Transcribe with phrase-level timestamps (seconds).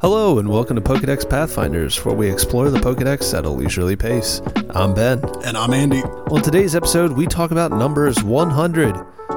[0.00, 4.40] Hello, and welcome to Pokedex Pathfinders, where we explore the Pokedex at a leisurely pace.
[4.70, 5.22] I'm Ben.
[5.44, 6.00] And I'm Andy.
[6.02, 8.96] On today's episode, we talk about numbers 100,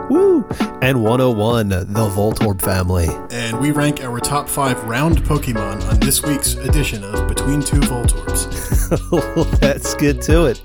[0.10, 0.47] woo,
[0.81, 3.10] and 101, the Voltorb family.
[3.31, 7.82] And we rank our top five round Pokemon on this week's edition of Between Two
[7.82, 8.41] Voltorbs.
[9.61, 10.61] Let's get to it.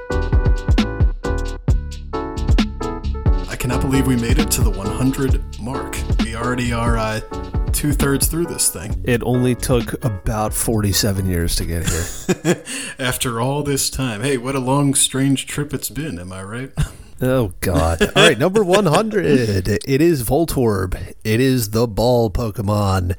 [3.51, 5.99] I cannot believe we made it to the 100 mark.
[6.21, 7.21] We already are uh,
[7.69, 9.01] two thirds through this thing.
[9.05, 12.65] It only took about 47 years to get here.
[12.99, 14.23] After all this time.
[14.23, 16.71] Hey, what a long, strange trip it's been, am I right?
[17.21, 18.01] Oh God!
[18.01, 19.27] All right, number one hundred.
[19.27, 20.95] It is Voltorb.
[21.25, 23.17] It is the ball Pokemon.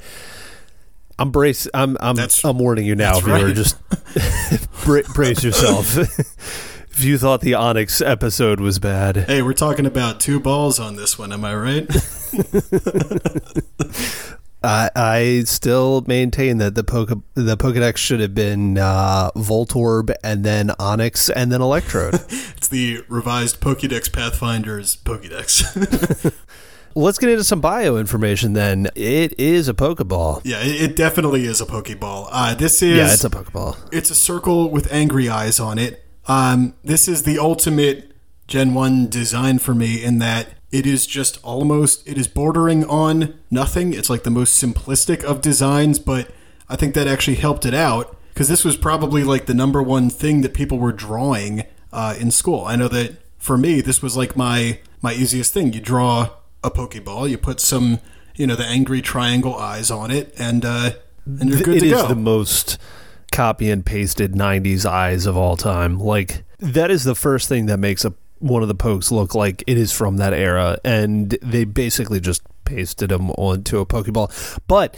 [1.19, 1.67] I'm brace.
[1.73, 1.97] I'm.
[1.99, 2.15] I'm.
[2.15, 3.47] That's- I'm warning you now, viewer.
[3.47, 3.53] right.
[3.53, 3.75] Just
[4.85, 5.97] bra- brace yourself.
[5.97, 10.95] if you thought the Onix episode was bad, hey, we're talking about two balls on
[10.95, 11.85] this one, am I right?
[14.61, 20.43] I, I still maintain that the Poke the Pokedex should have been uh, Voltorb and
[20.43, 22.15] then Onix and then Electrode.
[22.29, 26.33] it's the revised Pokédex Pathfinders Pokédex.
[26.95, 28.53] Let's get into some bio information.
[28.53, 30.41] Then it is a Pokeball.
[30.43, 32.27] yeah, it, it definitely is a Pokeball.
[32.31, 33.77] Uh, this is Yeah, it's a Pokeball.
[33.93, 36.05] it's a circle with angry eyes on it.
[36.27, 38.11] Um, this is the ultimate
[38.47, 43.33] Gen 1 design for me in that it is just almost, it is bordering on
[43.49, 43.93] nothing.
[43.93, 46.29] It's like the most simplistic of designs, but
[46.67, 50.09] I think that actually helped it out because this was probably like the number one
[50.09, 52.65] thing that people were drawing uh, in school.
[52.65, 55.73] I know that for me, this was like my, my easiest thing.
[55.73, 56.29] You draw
[56.63, 57.99] a Pokeball, you put some,
[58.35, 60.91] you know, the angry triangle eyes on it, and, uh,
[61.25, 62.07] and you're good It to is go.
[62.09, 62.77] the most
[63.31, 65.99] copy and pasted 90s eyes of all time.
[65.99, 69.63] Like, that is the first thing that makes a one of the pokes look like
[69.67, 70.77] it is from that era.
[70.83, 74.59] And they basically just pasted them onto a Pokeball.
[74.67, 74.97] But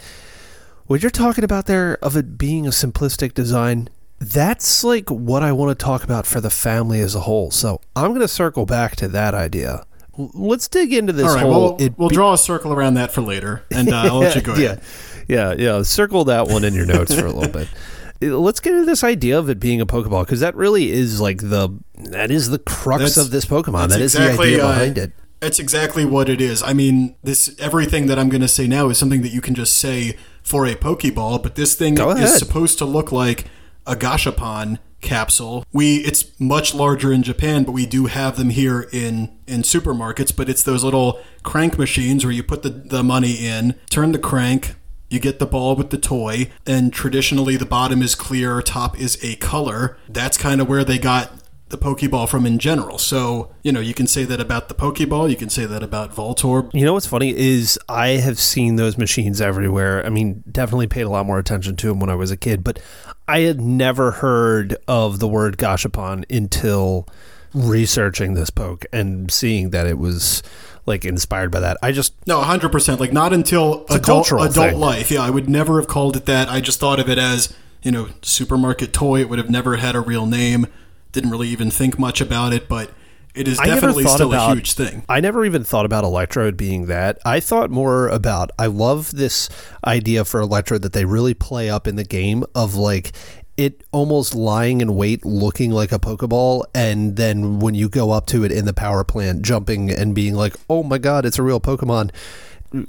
[0.86, 5.52] what you're talking about there of it being a simplistic design, that's like what I
[5.52, 7.52] want to talk about for the family as a whole.
[7.52, 9.86] So I'm going to circle back to that idea.
[10.18, 11.78] Let's dig into this All right, whole.
[11.78, 14.52] we'll, we'll draw a circle around that for later, and uh, I'll let you go
[14.54, 14.82] ahead.
[15.28, 15.82] Yeah, yeah, yeah.
[15.84, 17.70] Circle that one in your notes for a little bit.
[18.22, 21.20] Uh, Let's get into this idea of it being a Pokeball because that really is
[21.20, 23.90] like the that is the crux That's- of this Pokemon.
[23.90, 25.12] that's exactly, the idea uh, behind it.
[25.40, 26.62] That's exactly what it is.
[26.62, 29.56] I mean, this everything that I'm going to say now is something that you can
[29.56, 33.46] just say for a Pokeball, but this thing is supposed to look like
[33.88, 35.66] a Gashapon capsule.
[35.74, 40.36] We it's much larger in Japan, but we do have them here in in supermarkets,
[40.36, 44.20] but it's those little crank machines where you put the, the money in, turn the
[44.20, 44.76] crank,
[45.12, 49.22] you get the ball with the toy, and traditionally the bottom is clear, top is
[49.22, 49.98] a color.
[50.08, 51.34] That's kind of where they got
[51.68, 52.98] the Pokeball from in general.
[52.98, 56.16] So, you know, you can say that about the Pokeball, you can say that about
[56.16, 56.70] Voltorb.
[56.74, 60.06] You know what's funny is I have seen those machines everywhere.
[60.06, 62.64] I mean, definitely paid a lot more attention to them when I was a kid,
[62.64, 62.80] but
[63.28, 67.06] I had never heard of the word Gashapon until
[67.54, 70.42] researching this poke and seeing that it was
[70.86, 71.78] like inspired by that.
[71.82, 73.00] I just No, 100%.
[73.00, 74.80] Like, not until adult, cultural adult thing.
[74.80, 75.12] life.
[75.12, 76.50] Yeah, I would never have called it that.
[76.50, 77.54] I just thought of it as,
[77.84, 79.22] you know, supermarket toy.
[79.22, 80.68] It would have never had a real name.
[81.12, 82.92] Didn't really even think much about it, but
[83.34, 85.04] it is definitely still a huge thing.
[85.08, 87.20] I never even thought about Electrode being that.
[87.24, 89.50] I thought more about I love this
[89.86, 93.12] idea for Electrode that they really play up in the game of like
[93.58, 98.26] it almost lying in wait looking like a Pokeball and then when you go up
[98.28, 101.44] to it in the power plant jumping and being like, "Oh my god, it's a
[101.44, 102.12] real Pokemon."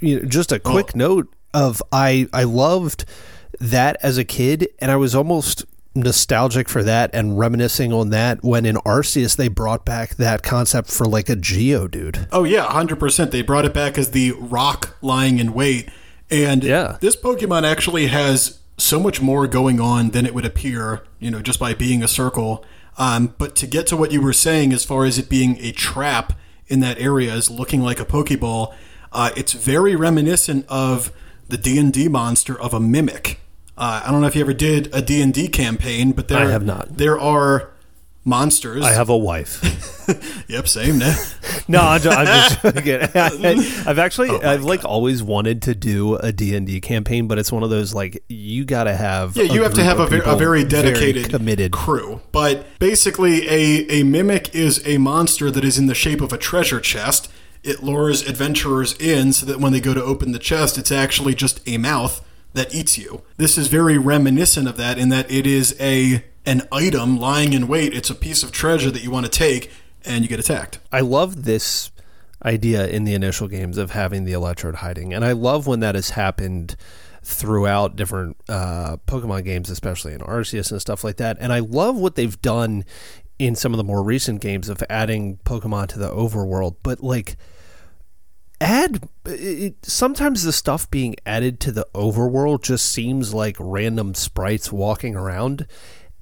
[0.00, 3.04] You know, just a quick note of I I loved
[3.60, 5.64] that as a kid and I was almost
[5.94, 10.90] nostalgic for that and reminiscing on that when in Arceus they brought back that concept
[10.90, 12.28] for like a Geodude.
[12.32, 13.30] Oh yeah, hundred percent.
[13.30, 15.90] They brought it back as the rock lying in wait,
[16.30, 16.96] and Yeah.
[17.00, 21.04] this Pokemon actually has so much more going on than it would appear.
[21.18, 22.64] You know, just by being a circle.
[22.98, 25.72] Um, but to get to what you were saying, as far as it being a
[25.72, 26.34] trap
[26.66, 28.74] in that area, is looking like a Pokeball.
[29.12, 31.12] Uh, it's very reminiscent of
[31.48, 33.40] the D and D monster of a mimic.
[33.76, 36.38] Uh, I don't know if you ever did a D and D campaign, but there
[36.38, 36.98] I have not.
[36.98, 37.71] There are
[38.24, 38.82] monsters.
[38.82, 39.62] I have a wife.
[40.48, 40.98] Yep, same.
[40.98, 41.16] Now.
[41.68, 43.00] no, I'm just, I'm just joking.
[43.14, 43.54] I,
[43.84, 47.38] have actually, Oh I've like always wanted to do a D and D campaign, but
[47.38, 49.36] it's one of those like you got to have.
[49.36, 51.72] Yeah, you have to have a, ver- a very dedicated, committed.
[51.72, 52.20] crew.
[52.32, 56.38] But basically, a, a mimic is a monster that is in the shape of a
[56.38, 57.30] treasure chest.
[57.62, 61.34] It lures adventurers in so that when they go to open the chest, it's actually
[61.34, 62.22] just a mouth
[62.54, 63.22] that eats you.
[63.36, 67.68] This is very reminiscent of that in that it is a an item lying in
[67.68, 67.94] wait.
[67.94, 69.70] It's a piece of treasure that you want to take,
[70.04, 70.78] and you get attacked.
[70.90, 71.90] I love this
[72.44, 75.94] idea in the initial games of having the electrode hiding, and I love when that
[75.94, 76.76] has happened
[77.22, 81.36] throughout different uh, Pokemon games, especially in Arceus and stuff like that.
[81.40, 82.84] And I love what they've done
[83.38, 86.76] in some of the more recent games of adding Pokemon to the overworld.
[86.82, 87.36] But like,
[88.60, 94.72] add it, sometimes the stuff being added to the overworld just seems like random sprites
[94.72, 95.66] walking around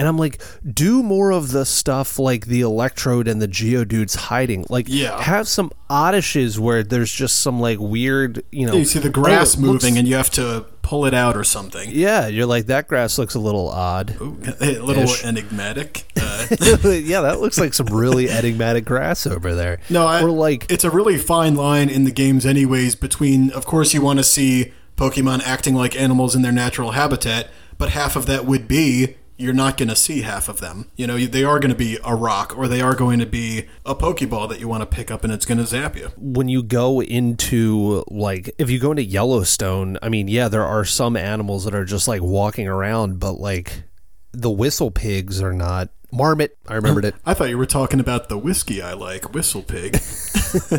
[0.00, 0.40] and I'm like,
[0.72, 4.64] do more of the stuff like the Electrode and the Geodudes hiding.
[4.70, 5.20] Like, Yeah.
[5.20, 8.72] have some oddishes where there's just some like weird, you know.
[8.72, 11.36] You see the grass oh, it looks- moving, and you have to pull it out
[11.36, 11.90] or something.
[11.92, 14.16] yeah, you're like that grass looks a little odd.
[14.22, 15.22] Ooh, a little Ish.
[15.24, 16.04] enigmatic.
[16.18, 16.46] Uh,
[16.84, 19.80] yeah, that looks like some really enigmatic grass over there.
[19.90, 22.94] No, I, or like it's a really fine line in the games, anyways.
[22.94, 27.50] Between, of course, you want to see Pokemon acting like animals in their natural habitat,
[27.76, 30.90] but half of that would be you're not going to see half of them.
[30.96, 33.68] You know, they are going to be a rock, or they are going to be
[33.86, 36.10] a Pokeball that you want to pick up, and it's going to zap you.
[36.16, 40.84] when you go into like if you go into Yellowstone, I mean, yeah, there are
[40.84, 43.84] some animals that are just like walking around, but like
[44.32, 45.90] the whistle pigs are not.
[46.12, 47.14] Marmot, I remembered it.
[47.24, 50.00] I thought you were talking about the whiskey I like, Whistle Pig.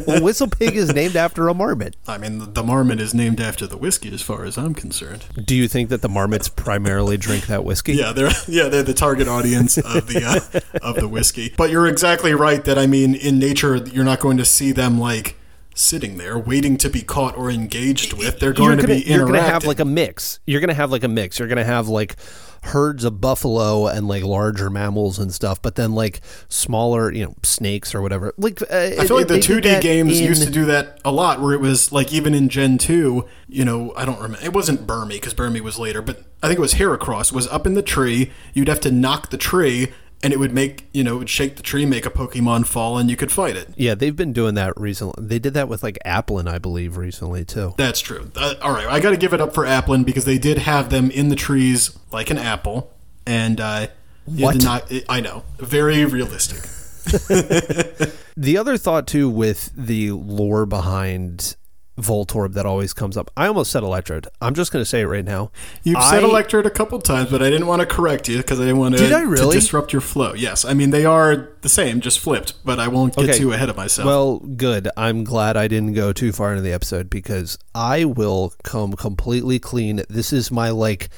[0.06, 1.96] Well, whistle pig is named after a marmot.
[2.08, 5.24] I mean, the, marmot is named after the whiskey, as far as I'm concerned.
[5.46, 7.94] Do you think that the marmots primarily drink that whiskey?
[7.94, 11.54] Yeah, they're yeah they're the target audience of the uh, of the whiskey.
[11.56, 15.00] But you're exactly right that I mean in nature you're not going to see them
[15.00, 15.38] like
[15.74, 18.40] sitting there waiting to be caught or engaged with.
[18.40, 20.40] They're going you're to gonna, be you're gonna have like a mix.
[20.46, 21.40] You're gonna have like a mix.
[21.40, 22.18] You're gonna have like
[22.64, 27.34] herds of buffalo and like larger mammals and stuff, but then like smaller, you know,
[27.44, 28.34] snakes or whatever.
[28.38, 28.66] Like uh,
[29.00, 31.92] I feel like the 2D games used to do that a lot, where it was
[31.92, 34.46] like even in Gen 2, you know, I don't remember.
[34.46, 37.66] It wasn't Burmy because Burmy was later, but I think it was Heracross was up
[37.66, 38.32] in the tree.
[38.54, 39.92] You'd have to knock the tree,
[40.24, 42.98] and it would make you know it would shake the tree, make a Pokemon fall,
[42.98, 43.70] and you could fight it.
[43.76, 45.14] Yeah, they've been doing that recently.
[45.26, 47.74] They did that with like Applin, I believe, recently too.
[47.78, 48.32] That's true.
[48.36, 50.90] Uh, all right, I got to give it up for Applin because they did have
[50.90, 52.94] them in the trees like an apple,
[53.26, 53.88] and uh,
[54.26, 54.64] What?
[54.64, 54.92] not.
[54.92, 56.60] It, I know, very realistic.
[58.38, 61.56] The other thought too with the lore behind
[62.02, 63.32] Voltorb that always comes up.
[63.38, 64.28] I almost said Electrode.
[64.42, 65.52] I'm just going to say it right now.
[65.84, 68.60] You've said I- Electrode a couple times, but I didn't want to correct you because
[68.60, 69.54] I didn't want to, Did I really?
[69.56, 70.34] to disrupt your flow.
[70.34, 72.54] Yes, I mean they are the same, just flipped.
[72.66, 73.38] But I won't get Okay.
[73.38, 74.06] too ahead of myself.
[74.06, 74.88] Well, good.
[74.98, 79.60] I'm glad I didn't go too far into the episode because I will come completely
[79.60, 80.04] clean.
[80.10, 81.10] This is my like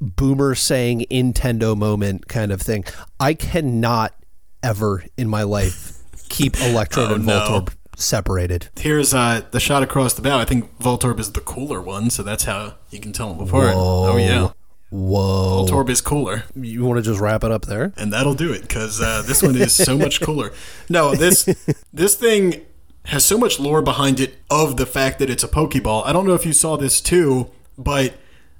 [0.00, 2.84] boomer saying Nintendo moment kind of thing.
[3.18, 4.14] I cannot
[4.62, 5.94] ever in my life
[6.28, 7.64] keep Electrode Oh, and no.
[8.00, 8.68] Separated.
[8.78, 10.38] Here's uh, the shot across the bow.
[10.38, 13.72] I think Voltorb is the cooler one, so that's how you can tell them apart.
[13.76, 14.50] Oh yeah,
[14.90, 15.66] Whoa.
[15.66, 16.44] Voltorb is cooler.
[16.54, 17.92] You want to just wrap it up there?
[17.96, 20.52] and that'll do it because uh, this one is so much cooler.
[20.88, 21.44] No, this
[21.92, 22.64] this thing
[23.06, 26.06] has so much lore behind it of the fact that it's a Pokeball.
[26.06, 28.14] I don't know if you saw this too, but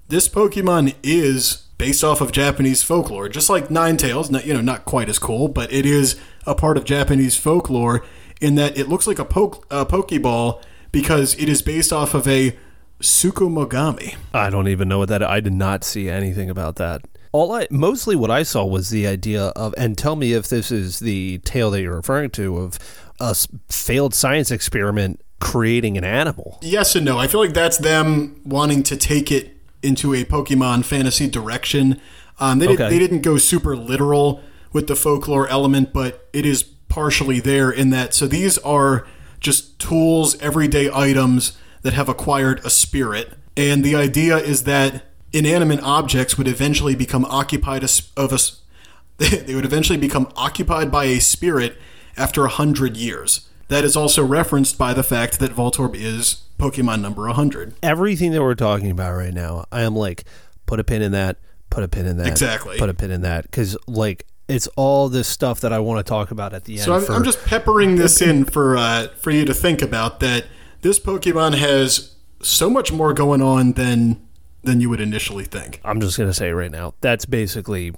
[0.09, 4.31] this Pokemon is based off of Japanese folklore, just like Ninetales.
[4.33, 8.05] Not you know not quite as cool, but it is a part of Japanese folklore
[8.41, 10.63] in that it looks like a, poke, a Pokeball
[10.93, 12.57] because it is based off of a
[13.01, 14.17] Tsukumogami.
[14.35, 15.23] I don't even know what that.
[15.23, 17.03] I did not see anything about that.
[17.33, 20.71] All I mostly what I saw was the idea of, and tell me if this
[20.71, 22.79] is the tale that you're referring to of
[23.21, 23.35] a
[23.69, 26.59] failed science experiment creating an animal.
[26.63, 27.19] yes and no.
[27.19, 32.01] I feel like that's them wanting to take it into a Pokemon fantasy direction.
[32.41, 32.89] Um, they, did, Okay.
[32.91, 34.41] they didn't go super literal
[34.73, 36.65] with the folklore element, but it is
[36.99, 38.13] partially there in that.
[38.13, 39.07] So these are
[39.39, 43.35] just tools, everyday items that have acquired a spirit.
[43.57, 47.85] And the idea is that inanimate objects would eventually become occupied
[48.17, 48.35] of a.
[48.35, 48.61] s-
[49.19, 51.77] They would eventually become occupied by a spirit
[52.17, 53.49] after a hundred years.
[53.69, 57.75] That is also referenced by the fact that Voltorb is Pokemon number 100.
[57.83, 60.25] Everything that we're talking about right now, I am like,
[60.67, 61.37] put a pin in that,
[61.71, 62.77] put a pin in that, Exactly.
[62.79, 66.09] put a pin in that, because like it's all this stuff that I want to
[66.09, 66.83] talk about at the end.
[66.83, 70.21] So I'm, for, I'm just peppering this in for uh, for you to think about
[70.21, 70.47] that.
[70.81, 74.27] This Pokemon has so much more going on than
[74.63, 75.81] than you would initially think.
[75.85, 77.95] I'm just going to say right now, that's basically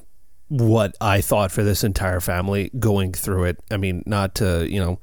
[0.48, 3.58] what I thought for this entire family going through it.
[3.70, 4.98] I mean, not to, you know,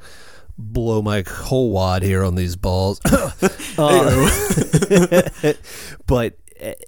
[0.57, 2.99] blow my whole wad here on these balls,
[6.07, 6.33] but i-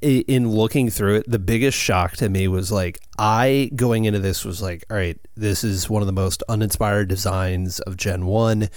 [0.01, 4.45] in looking through it, the biggest shock to me was like, I going into this
[4.45, 8.69] was like, all right, this is one of the most uninspired designs of Gen 1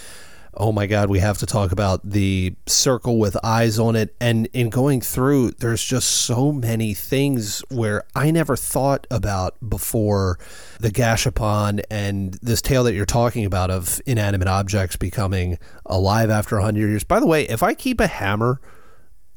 [0.55, 4.15] oh my god we have to talk about the circle with eyes on it.
[4.21, 10.39] And in going through there's just so many things where i never thought about before
[10.79, 16.57] the gashapon and this tale that you're talking about of inanimate objects becoming alive after
[16.57, 17.05] 100 years.
[17.05, 18.61] By the way if i keep a hammer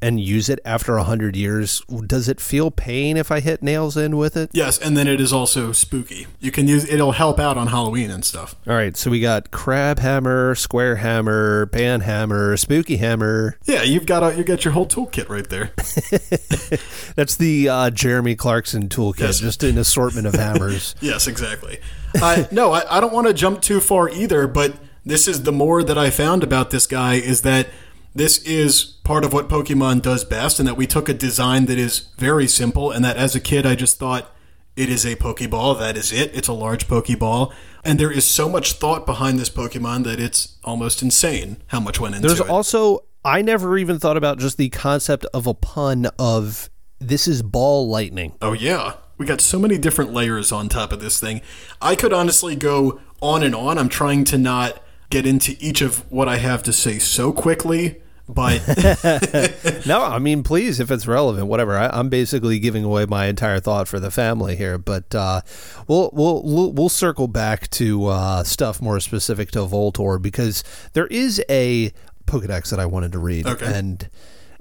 [0.02, 3.96] and use it after a hundred years, does it feel pain if I hit nails
[3.96, 4.50] in with it?
[4.52, 6.26] Yes, and then it is also spooky.
[6.38, 8.54] You can use it'll help out on Halloween and stuff.
[8.66, 13.58] All right, so we got crab hammer, square hammer, pan hammer, spooky hammer.
[13.64, 15.72] Yeah, you've got a, you got your whole toolkit right there.
[17.16, 19.40] That's the uh, Jeremy Clarkson toolkit, Yes.
[19.40, 20.94] just an assortment of hammers.
[21.00, 21.78] yes, exactly.
[22.20, 24.74] Uh, no, I, I don't want to jump too far either, but
[25.04, 27.68] this is the more that I found about this guy is that
[28.16, 31.78] this is part of what Pokemon does best, and that we took a design that
[31.78, 34.34] is very simple, and that as a kid I just thought
[34.74, 35.78] it is a Pokeball.
[35.78, 36.34] That is it.
[36.34, 37.52] It's a large Pokeball,
[37.84, 42.00] and there is so much thought behind this Pokemon that it's almost insane how much
[42.00, 42.44] went into There's it.
[42.44, 47.28] There's also I never even thought about just the concept of a pun of this
[47.28, 48.36] is ball lightning.
[48.40, 51.42] Oh yeah, we got so many different layers on top of this thing.
[51.82, 53.78] I could honestly go on and on.
[53.78, 58.00] I'm trying to not get into each of what I have to say so quickly,
[58.28, 58.60] but
[59.86, 61.76] No, I mean, please, if it's relevant, whatever.
[61.76, 65.42] I, I'm basically giving away my entire thought for the family here, but uh,
[65.86, 71.06] we'll, we'll we'll we'll circle back to uh, stuff more specific to Voltor because there
[71.06, 71.92] is a
[72.26, 73.66] Pokedex that I wanted to read, Okay.
[73.72, 74.08] and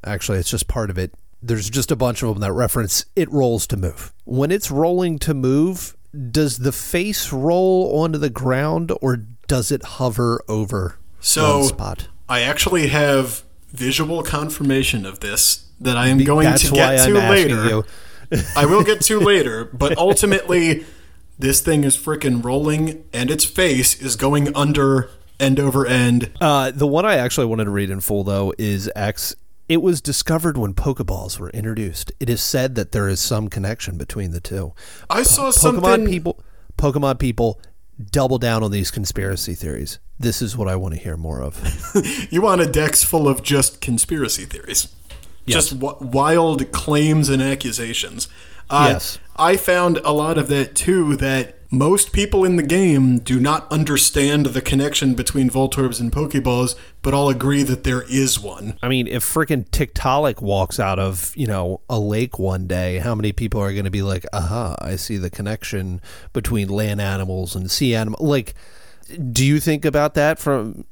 [0.03, 1.13] actually, it's just part of it.
[1.41, 4.13] There's just a bunch of them that reference it rolls to move.
[4.25, 5.95] When it's rolling to move,
[6.31, 9.17] does the face roll onto the ground or
[9.47, 12.07] does it hover over So- spot?
[12.27, 13.43] I actually have
[13.75, 17.67] visual confirmation of this that I am going That's to why get I'm to later.
[17.67, 17.85] you.
[18.55, 20.85] I will get to later, but ultimately,
[21.37, 26.31] this thing is freaking rolling, and its face is going under end over end.
[26.41, 29.35] Uh, the one I actually wanted to read in full, though, is X.
[29.67, 32.11] It was discovered when Pokeballs were introduced.
[32.19, 34.73] It is said that there is some connection between the two.
[35.09, 36.05] I saw Pokemon something.
[36.07, 36.43] people,
[36.77, 37.59] Pokemon people,
[38.11, 39.99] double down on these conspiracy theories.
[40.19, 41.61] This is what I want to hear more of.
[42.31, 44.87] You want a dex full of just conspiracy theories,
[45.47, 48.27] just w- wild claims and accusations.
[48.69, 49.19] Uh, Yes.
[49.37, 51.15] I found a lot of that too.
[51.17, 56.75] That most people in the game do not understand the connection between Voltorbs and Pokeballs,
[57.01, 58.77] but all agree that there is one.
[58.81, 63.13] I mean, if freaking Tiktaalik walks out of you know a lake one day, how
[63.13, 67.55] many people are going to be like, "Aha, I see the connection between land animals
[67.55, 68.21] and sea animals"?
[68.27, 68.55] Like,
[69.31, 70.85] do you think about that from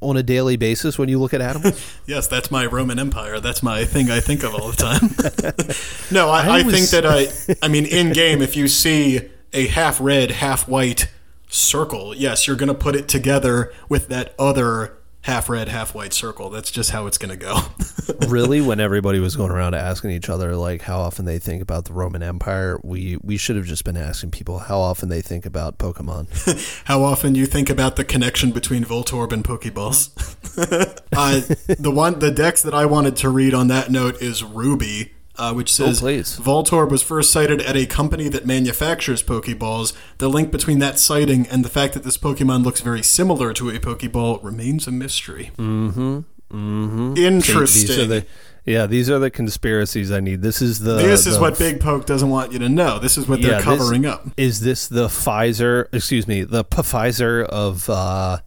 [0.00, 1.94] on a daily basis when you look at animals?
[2.06, 3.38] Yes, that's my Roman Empire.
[3.38, 5.74] That's my thing I think of all the time.
[6.10, 7.26] no, I, I, I was- think that I,
[7.64, 11.08] I mean, in game, if you see a half red, half white
[11.48, 14.97] circle, yes, you're going to put it together with that other
[15.28, 16.48] half red, half white circle.
[16.48, 17.60] That's just how it's going to go.
[18.28, 21.84] really when everybody was going around asking each other like how often they think about
[21.84, 25.44] the Roman Empire, we we should have just been asking people how often they think
[25.44, 26.82] about Pokemon.
[26.86, 30.08] how often you think about the connection between Voltorb and Pokeballs.
[31.12, 35.12] uh, the one, the dex that I wanted to read on that note is Ruby.
[35.38, 36.36] Uh, which says please.
[36.40, 39.92] Voltorb was first sighted at a company that manufactures Pokeballs.
[40.18, 43.70] The link between that sighting and the fact that this Pokemon looks very similar to
[43.70, 45.52] a Pokeball remains a mystery.
[45.56, 46.20] Mm-hmm.
[46.50, 47.16] Mm-hmm.
[47.16, 47.86] Interesting.
[47.86, 48.26] These are the
[48.64, 50.42] yeah, these are the conspiracies I need.
[50.42, 52.98] This is the this is the- what Big Poke doesn't want you to know.
[52.98, 54.26] This is what they're yeah, this- covering up.
[54.36, 55.86] Is this the Pfizer?
[55.92, 58.38] Excuse me, the Pfizer of uh,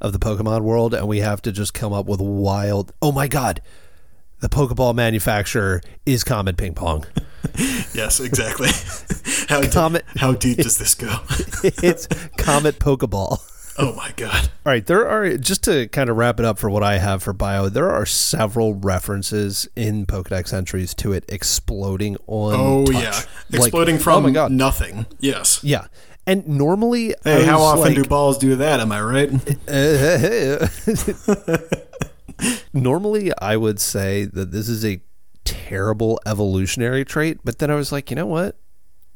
[0.00, 2.92] of the Pokemon world, and we have to just come up with wild.
[3.02, 3.60] Oh my god,
[4.40, 7.04] the Pokeball manufacturer is Comet Ping Pong.
[7.94, 8.68] Yes, exactly.
[9.48, 11.08] how, Comet- how deep does this go?
[11.64, 12.06] it's
[12.36, 13.38] Comet Pokeball.
[13.78, 14.50] oh my god.
[14.64, 17.22] All right, there are just to kind of wrap it up for what I have
[17.22, 17.68] for bio.
[17.70, 22.54] There are several references in Pokedex entries to it exploding on.
[22.56, 23.02] Oh touch.
[23.02, 23.20] yeah,
[23.50, 25.06] Like, exploding oh from oh my god, nothing.
[25.18, 25.64] Yes.
[25.64, 25.86] yeah.
[26.26, 28.80] And normally, Hey, how often like, do balls do that?
[28.80, 29.30] Am I right?
[29.66, 31.56] Eh, eh, eh.
[32.72, 35.00] normally I would say that this is a
[35.44, 38.56] terrible evolutionary trait, but then I was like, you know what?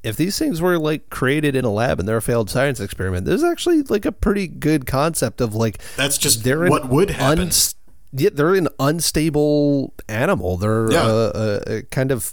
[0.03, 3.25] If these things were like created in a lab and they're a failed science experiment,
[3.27, 7.39] there's actually like a pretty good concept of like That's just they're what would happen.
[7.41, 7.75] uns-
[8.17, 10.57] yeah, they're an unstable animal.
[10.57, 11.03] They're Yeah.
[11.03, 11.33] uh,
[11.67, 12.33] uh, uh, kind of,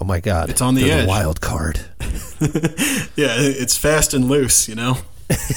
[0.00, 1.06] oh my god, It's on the edge.
[1.06, 1.80] wild card.
[3.16, 4.68] yeah, it's fast and loose.
[4.68, 4.98] You know,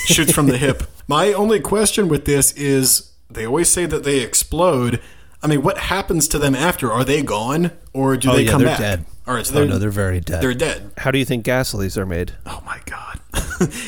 [0.06, 0.84] shoots from the hip.
[1.08, 5.02] My only question with this is, they always say that they explode.
[5.42, 6.92] I mean, what happens to them after?
[6.92, 8.80] Are they gone, or do Oh they yeah, come they're back?
[8.80, 9.06] dead.
[9.28, 10.42] All right, so oh they're, no, they're very dead.
[10.42, 10.92] they're dead.
[10.98, 12.34] How do you think gas leaves are made?
[12.46, 13.20] Oh my god,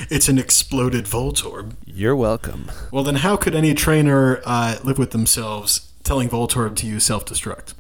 [0.10, 1.74] it's an exploded Voltorb.
[1.86, 2.72] You're welcome.
[2.92, 7.26] Well, then how could any trainer uh, live with themselves telling Voltorb to use self
[7.26, 7.74] destruct?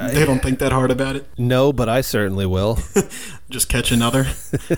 [0.00, 1.26] They don't think that hard about it.
[1.36, 2.78] No, but I certainly will.
[3.50, 4.26] Just catch another.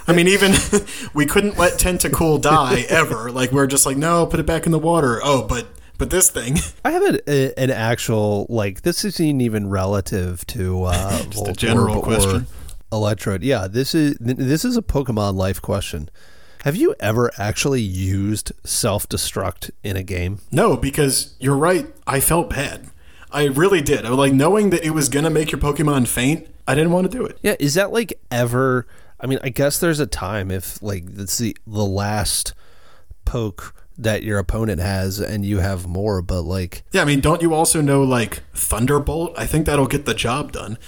[0.07, 0.53] I mean, even
[1.15, 3.31] we couldn't let Tentacool die ever.
[3.31, 5.21] Like we're just like, no, put it back in the water.
[5.23, 5.67] Oh, but
[5.99, 10.85] But this thing, I have an, a, an actual like this isn't even relative to
[10.85, 12.47] uh, Just a general question.
[12.93, 13.43] Electrode.
[13.43, 16.09] Yeah, this is this is a Pokemon life question.
[16.65, 20.41] Have you ever actually used self destruct in a game?
[20.51, 21.87] no, because you're right.
[22.07, 22.87] I felt bad.
[23.33, 24.05] I really did.
[24.05, 26.47] I was like knowing that it was gonna make your Pokemon faint.
[26.67, 27.39] I didn't want to do it.
[27.43, 28.87] Yeah, is that like ever?
[29.21, 32.55] I mean, I guess there's a time if like it's the the last
[33.25, 37.43] poke that your opponent has and you have more, but like Yeah, I mean, don't
[37.43, 39.35] you also know like Thunderbolt?
[39.37, 40.79] I think that'll get the job done.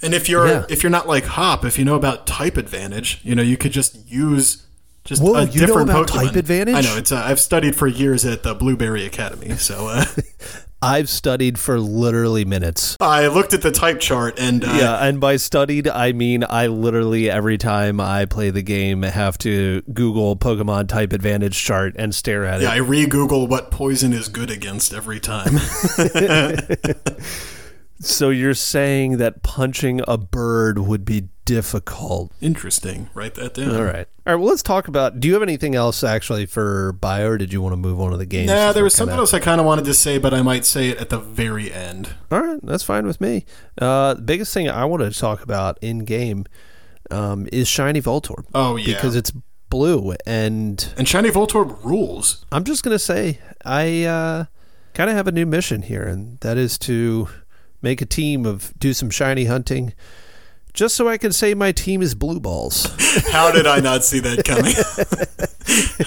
[0.00, 0.64] And if you're Yeah.
[0.68, 3.72] if you're not like Hop, if you know about type advantage, you know you could
[3.72, 4.64] just use
[5.04, 6.26] just Whoa, a you know different about Pokemon.
[6.26, 6.74] type advantage?
[6.76, 7.10] I know it's.
[7.10, 10.04] Uh, I've studied for years at the Blueberry Academy, so uh,
[10.82, 12.96] I've studied for literally minutes.
[13.00, 16.66] I looked at the type chart and uh, Yeah, and by studied, I mean I
[16.66, 22.14] literally every time I play the game have to Google Pokemon type advantage chart and
[22.14, 22.76] stare at yeah, it.
[22.76, 25.54] Yeah, I re-Google what poison is good against every time.
[28.02, 32.32] So you're saying that punching a bird would be difficult?
[32.40, 33.10] Interesting.
[33.14, 33.74] Write that down.
[33.74, 34.06] All right.
[34.26, 34.36] All right.
[34.36, 35.20] Well, let's talk about.
[35.20, 38.10] Do you have anything else actually for bio, or did you want to move on
[38.12, 38.46] to the game?
[38.46, 40.88] Nah, there was something else I kind of wanted to say, but I might say
[40.88, 42.14] it at the very end.
[42.30, 43.44] All right, that's fine with me.
[43.80, 46.46] Uh, the biggest thing I wanted to talk about in game
[47.10, 48.46] um, is shiny Voltorb.
[48.54, 49.32] Oh yeah, because it's
[49.68, 52.46] blue, and and shiny Voltorb rules.
[52.50, 54.44] I'm just gonna say I uh,
[54.94, 57.28] kind of have a new mission here, and that is to
[57.82, 59.92] make a team of do some shiny hunting,
[60.74, 62.86] just so I can say my team is blue balls.
[63.30, 64.74] How did I not see that coming?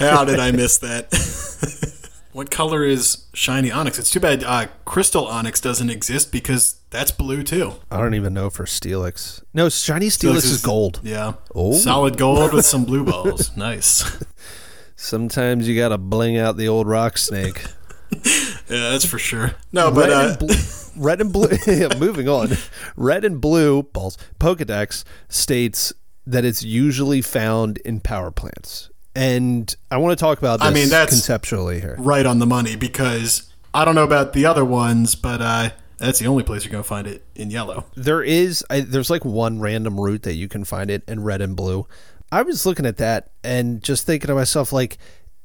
[0.00, 2.10] How did I miss that?
[2.32, 3.98] what color is shiny onix?
[3.98, 7.74] It's too bad uh, crystal onix doesn't exist because that's blue too.
[7.90, 9.42] I don't even know for Steelix.
[9.54, 11.00] No, shiny Steelix is gold.
[11.02, 11.34] Yeah.
[11.54, 11.72] Oh.
[11.72, 13.56] Solid gold with some blue balls.
[13.56, 14.24] Nice.
[14.96, 17.64] Sometimes you gotta bling out the old rock snake.
[18.68, 19.54] Yeah, that's for sure.
[19.72, 20.56] No, but red, uh, and blue,
[20.96, 21.48] red and blue.
[21.66, 22.50] yeah, moving on.
[22.96, 24.18] Red and blue balls.
[24.40, 25.92] Pokedex states
[26.26, 30.72] that it's usually found in power plants, and I want to talk about this I
[30.72, 31.96] mean, that's- conceptually here.
[31.98, 36.18] right on the money because I don't know about the other ones, but uh, that's
[36.18, 37.84] the only place you're going to find it in yellow.
[37.94, 41.40] There is I, there's like one random route that you can find it in red
[41.40, 41.86] and blue.
[42.32, 44.98] I was looking at that and just thinking to myself like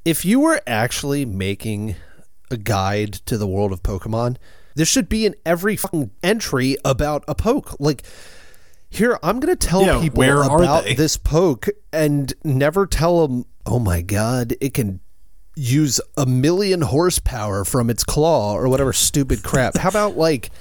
[0.03, 1.95] if you were actually making
[2.51, 4.37] a guide to the world of Pokemon,
[4.75, 7.75] This should be in every fucking entry about a poke.
[7.79, 8.03] Like
[8.89, 10.21] here, I'm going to tell Yeah, people
[10.63, 14.99] about this poke and never tell them, "Oh my god, it can
[15.55, 20.51] use a million horsepower from its claw or whatever stupid crap." How about like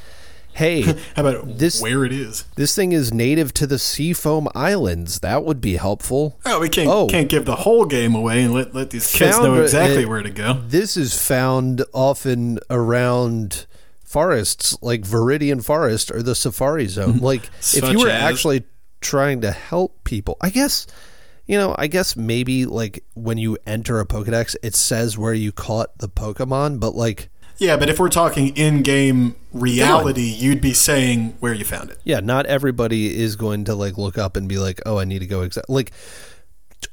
[0.52, 0.82] Hey,
[1.16, 2.44] How about This- where it is?
[2.56, 5.20] this thing is native to the Seafoam Islands.
[5.20, 6.38] That would be helpful.
[6.44, 7.06] Oh, we can't Oh.
[7.06, 10.08] can't give the whole game away and let, let these kids Found know exactly it-
[10.08, 10.54] where to go.
[10.66, 13.66] This is found often around
[14.04, 17.14] forests like Viridian Forest or the Safari Zone.
[17.14, 17.24] Mm-hmm.
[17.24, 18.22] Like if you were as?
[18.22, 18.64] actually
[19.00, 20.86] trying to help people, I guess
[21.46, 25.50] you know, I guess maybe like when you enter a Pokedex, it says where you
[25.52, 27.28] caught the Pokemon, but like
[27.60, 31.98] Yeah, but if we're talking in-game reality, you'd be saying where you found it.
[32.04, 35.18] yeah, not everybody is going to like look up and be like, "Oh, I need
[35.20, 35.92] to go exact." Like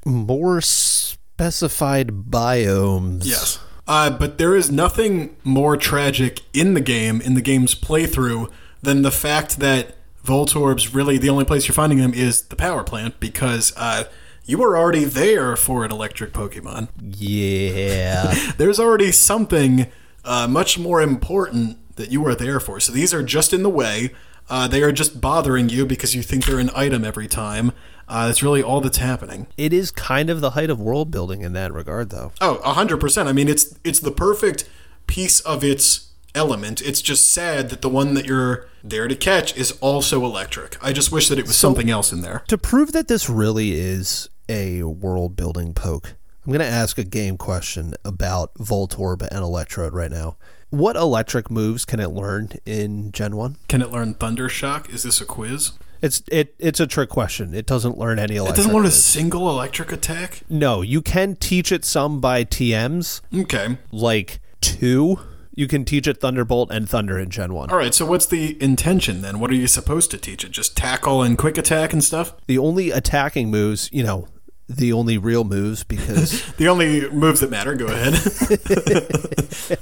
[0.04, 3.26] more specified biomes.
[3.26, 3.58] Yes.
[3.86, 8.50] Uh, but there is nothing more tragic in the game, in the game's playthrough,
[8.82, 12.84] than the fact that Voltorb's really the only place you're finding them is the power
[12.84, 14.04] plant because uh,
[14.44, 16.88] you were already there for an electric Pokemon.
[17.02, 18.34] Yeah.
[18.58, 19.86] There's already something
[20.24, 22.80] uh, much more important that you are there for.
[22.80, 24.10] So these are just in the way.
[24.50, 27.72] Uh, they are just bothering you because you think they're an item every time.
[28.08, 29.46] Uh, that's really all that's happening.
[29.58, 32.32] it is kind of the height of world building in that regard, though.
[32.40, 33.28] Oh, hundred percent.
[33.28, 34.66] I mean, it's it's the perfect
[35.06, 36.80] piece of its element.
[36.80, 40.82] It's just sad that the one that you're there to catch is also electric.
[40.82, 42.44] I just wish that it was something else in there.
[42.48, 46.14] To prove that this really is a world building poke,
[46.48, 50.38] I'm going to ask a game question about Voltorb and Electrode right now.
[50.70, 53.56] What electric moves can it learn in Gen 1?
[53.68, 54.88] Can it learn Thunder Shock?
[54.88, 55.72] Is this a quiz?
[56.00, 57.52] It's it it's a trick question.
[57.52, 58.54] It doesn't learn any electric.
[58.54, 59.04] It doesn't learn a moves.
[59.04, 60.40] single electric attack.
[60.48, 63.76] No, you can teach it some by TMs, Okay.
[63.92, 65.20] like 2.
[65.54, 67.68] You can teach it Thunderbolt and Thunder in Gen 1.
[67.68, 67.92] All right.
[67.92, 69.38] So what's the intention then?
[69.38, 70.52] What are you supposed to teach it?
[70.52, 72.32] Just tackle and quick attack and stuff.
[72.46, 74.28] The only attacking moves, you know,
[74.68, 77.74] the only real moves because The only moves that matter.
[77.74, 78.14] Go ahead.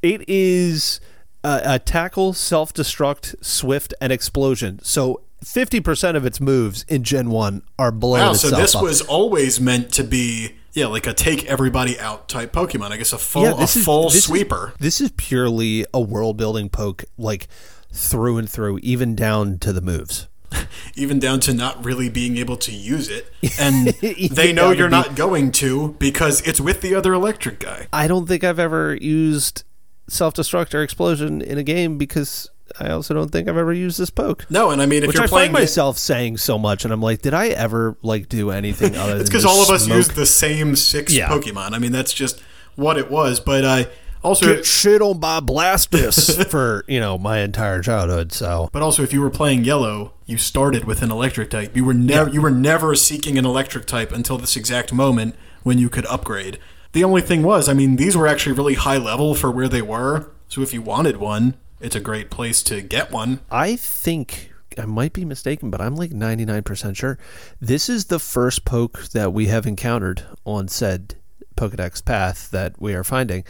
[0.00, 1.00] It is
[1.42, 4.78] uh, a tackle, self destruct, swift, and explosion.
[4.82, 8.32] So 50% of its moves in Gen 1 are blowing wow.
[8.34, 8.82] So this up.
[8.82, 10.54] was always meant to be.
[10.74, 12.92] Yeah, like a take everybody out type Pokemon.
[12.92, 14.74] I guess a full Yeah, a is- full this is- sweeper.
[14.78, 17.48] This is purely a world building poke, like
[17.92, 20.28] through and through, even down to the moves.
[20.96, 23.32] even down to not really being able to use it.
[23.58, 23.88] And
[24.30, 27.86] they know you're be- not going to because it's with the other electric guy.
[27.92, 29.64] I don't think I've ever used
[30.08, 33.98] self destruct or explosion in a game because I also don't think I've ever used
[33.98, 34.44] this poke.
[34.50, 36.84] No, and I mean, if Which you're I playing find it- myself saying so much,
[36.84, 39.70] and I'm like, did I ever like do anything other than it's because all of
[39.70, 39.96] us smoke?
[39.96, 41.28] use the same six Yeah.
[41.28, 41.72] Pokemon.
[41.72, 42.40] I mean, that's just
[42.76, 43.40] what it was.
[43.40, 43.84] But uh,
[44.22, 48.32] also, get shit on by Blastoise for you know my entire childhood.
[48.32, 51.76] So but also, if you were playing Yellow, you started with an electric type.
[51.76, 55.78] You were never you were never seeking an electric type until this exact moment when
[55.78, 56.58] you could upgrade.
[56.92, 59.82] The only thing was, I mean, these were actually really high level for where they
[59.82, 60.30] were.
[60.48, 63.40] So if you wanted one, it's a great place to get one.
[63.50, 67.18] I think I might be mistaken, but I'm like 99% sure
[67.60, 71.16] this is the first poke that we have encountered on said
[71.56, 73.44] Pokedex path that we are finding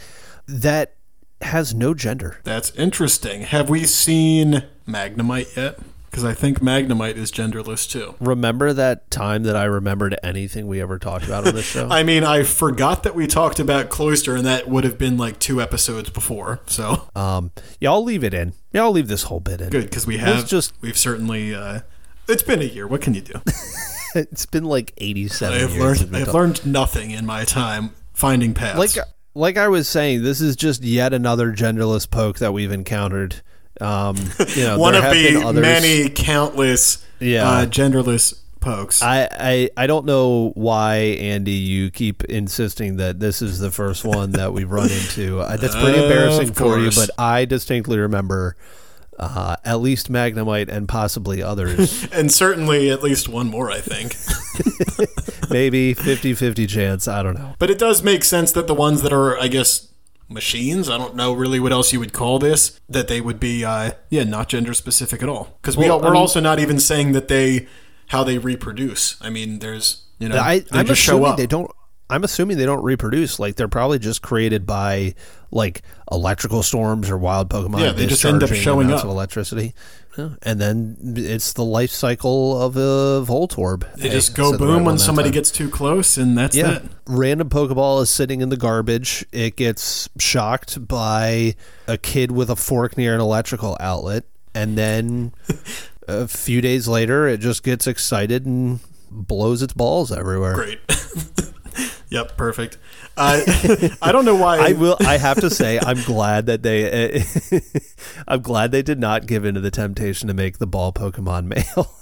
[0.49, 0.95] that
[1.41, 2.39] has no gender.
[2.43, 3.41] That's interesting.
[3.43, 5.79] Have we seen Magnemite yet?
[6.09, 8.15] Because I think Magnemite is genderless too.
[8.19, 11.87] Remember that time that I remembered anything we ever talked about on this show?
[11.91, 15.37] I mean, I forgot that we talked about Cloyster, and that would have been like
[15.37, 16.61] two episodes before.
[16.65, 18.53] So um, yeah, I'll leave it in.
[18.73, 19.69] Yeah, I'll leave this whole bit in.
[19.69, 21.53] good because we Let's have just- we've certainly.
[21.53, 21.81] Uh,
[22.27, 22.87] it's been a year.
[22.87, 23.41] What can you do?
[24.15, 26.15] It's been like 87 I have learned.
[26.15, 28.79] I've learned nothing in my time finding paths.
[28.79, 33.41] like like I was saying, this is just yet another genderless poke that we've encountered.
[33.81, 34.15] Um,
[34.55, 37.49] you know, one there of have been the many countless Yeah.
[37.49, 39.01] uh, genderless pokes.
[39.01, 44.03] I, I I don't know why Andy you keep insisting that this is the first
[44.03, 45.39] one that we've run into.
[45.49, 48.57] Uh, that's pretty embarrassing for you, but I distinctly remember
[49.17, 52.05] uh, at least Magnemite and possibly others.
[52.11, 54.15] and certainly at least one more, I think.
[55.49, 57.07] Maybe 50-50 chance.
[57.07, 57.55] I don't know.
[57.59, 59.87] But it does make sense that the ones that are, I guess,
[60.27, 63.65] machines, I don't know really what else you would call this, that they would be,
[63.65, 65.57] uh, yeah, not gender specific at all.
[65.61, 67.67] Because we well, we're I mean- also not even saying that they,
[68.07, 69.17] how they reproduce.
[69.21, 71.37] I mean, there's, you know, I, they I'm just show up.
[71.37, 71.71] they don't.
[72.11, 73.39] I'm assuming they don't reproduce.
[73.39, 75.13] Like they're probably just created by
[75.51, 77.81] like electrical storms or wild Pokemon.
[77.81, 79.03] Yeah, they just end up showing up.
[79.03, 79.75] of electricity.
[80.19, 83.85] Yeah, And then it's the life cycle of a Voltorb.
[83.95, 85.33] They just go said the right boom when somebody time.
[85.35, 86.83] gets too close, and that's Yeah, that.
[87.07, 89.25] random Pokeball is sitting in the garbage.
[89.31, 91.55] It gets shocked by
[91.87, 95.31] a kid with a fork near an electrical outlet, and then
[96.07, 98.79] a few days later, it just gets excited and
[99.11, 100.53] blows its balls everywhere.
[100.55, 100.79] Great.
[102.09, 102.77] yep, perfect.
[103.19, 104.59] Uh, I don't know why.
[104.59, 104.95] I will.
[105.01, 107.23] I have to say, I'm glad that they.
[108.27, 111.93] I'm glad they did not give into the temptation to make the ball Pokemon male.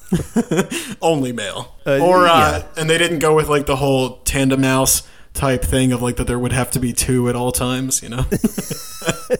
[1.01, 1.75] only male.
[1.85, 2.67] Uh, or uh, yeah.
[2.77, 6.25] and they didn't go with like the whole tandem mouse type thing of like that
[6.27, 8.25] there would have to be two at all times, you know.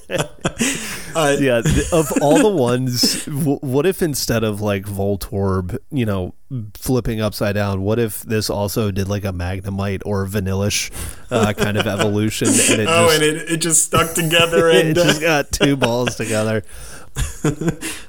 [1.15, 1.62] uh, yeah.
[1.91, 6.33] Of all the ones, w- what if instead of like Voltorb, you know,
[6.75, 10.91] flipping upside down, what if this also did like a Magnemite or Vanillish
[11.31, 14.86] uh, kind of evolution, and it Oh, just and it, it just stuck together it
[14.86, 16.63] and uh, just got two balls together.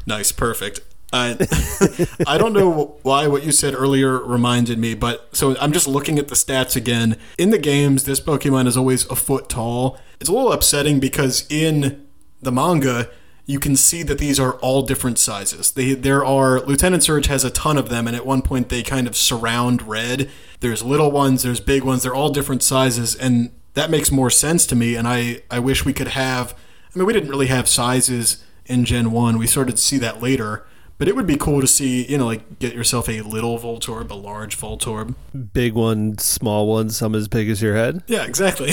[0.07, 0.81] nice, perfect.
[1.12, 1.37] Uh,
[2.27, 6.18] I don't know why what you said earlier reminded me, but so I'm just looking
[6.18, 7.16] at the stats again.
[7.38, 9.99] In the games, this Pokemon is always a foot tall.
[10.21, 12.07] It's a little upsetting because in
[12.42, 13.11] the manga,
[13.47, 15.73] you can see that these are all different sizes.
[15.73, 18.83] They, there are Lieutenant Surge has a ton of them, and at one point they
[18.83, 20.31] kind of surround Red.
[20.61, 22.03] There's little ones, there's big ones.
[22.03, 24.97] They're all different sizes, and that makes more sense to me.
[24.97, 26.55] And I, I wish we could have.
[26.94, 29.38] I mean, we didn't really have sizes in Gen One.
[29.38, 30.66] We started to see that later.
[30.99, 34.11] But it would be cool to see, you know, like get yourself a little Voltorb,
[34.11, 35.15] a large Voltorb.
[35.53, 38.03] Big one, small one, some as big as your head.
[38.09, 38.73] Yeah, exactly.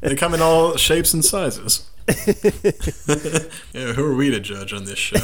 [0.00, 1.88] they come in all shapes and sizes.
[3.72, 5.18] yeah, who are we to judge on this show?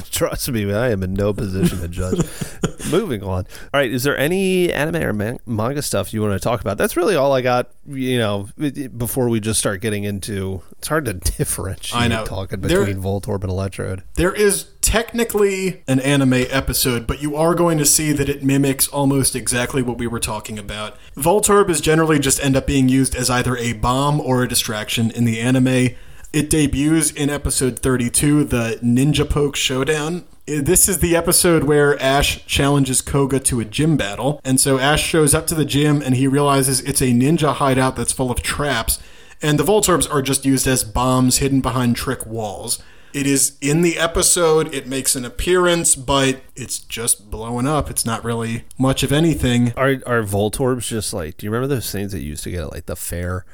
[0.10, 2.20] Trust me, I am in no position to judge.
[2.90, 3.46] Moving on.
[3.74, 6.78] All right, is there any anime or man- manga stuff you want to talk about?
[6.78, 7.70] That's really all I got.
[7.86, 8.48] You know,
[8.96, 12.24] before we just start getting into, it's hard to differentiate I know.
[12.24, 14.02] talking There- between Voltorb and Electrode.
[14.14, 18.88] There is technically an anime episode, but you are going to see that it mimics
[18.88, 20.96] almost exactly what we were talking about.
[21.16, 25.10] Voltorb is generally just end up being used as either a bomb or a distraction
[25.10, 25.90] in the anime.
[26.32, 30.24] It debuts in episode 32, the Ninja Poke Showdown.
[30.46, 34.40] Uh, This is the episode where Ash challenges Koga to a gym battle.
[34.44, 37.96] And so Ash shows up to the gym and he realizes it's a ninja hideout
[37.96, 38.98] that's full of traps.
[39.40, 42.82] And the Voltorbs are just used as bombs hidden behind trick walls.
[43.12, 44.72] It is in the episode.
[44.74, 47.90] It makes an appearance, but it's just blowing up.
[47.90, 49.72] It's not really much of anything.
[49.76, 51.36] Are are Voltorbs just like?
[51.36, 53.44] Do you remember those things that you used to get at like the fair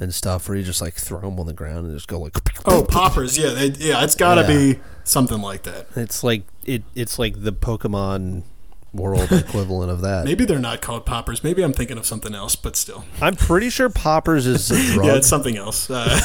[0.00, 2.36] and stuff, where you just like throw them on the ground and just go like?
[2.64, 3.36] Oh, poppers.
[3.36, 4.04] Yeah, they, yeah.
[4.04, 4.46] It's got to Yeah.
[4.74, 5.88] be something like that.
[5.96, 6.84] It's like it.
[6.94, 8.44] It's like the Pokemon
[8.92, 10.24] world equivalent of that.
[10.24, 11.42] Maybe they're not called poppers.
[11.42, 13.04] Maybe I'm thinking of something else, but still.
[13.20, 15.06] I'm pretty sure poppers is a drug.
[15.06, 15.88] Yeah, it's something else.
[15.90, 16.08] Uh,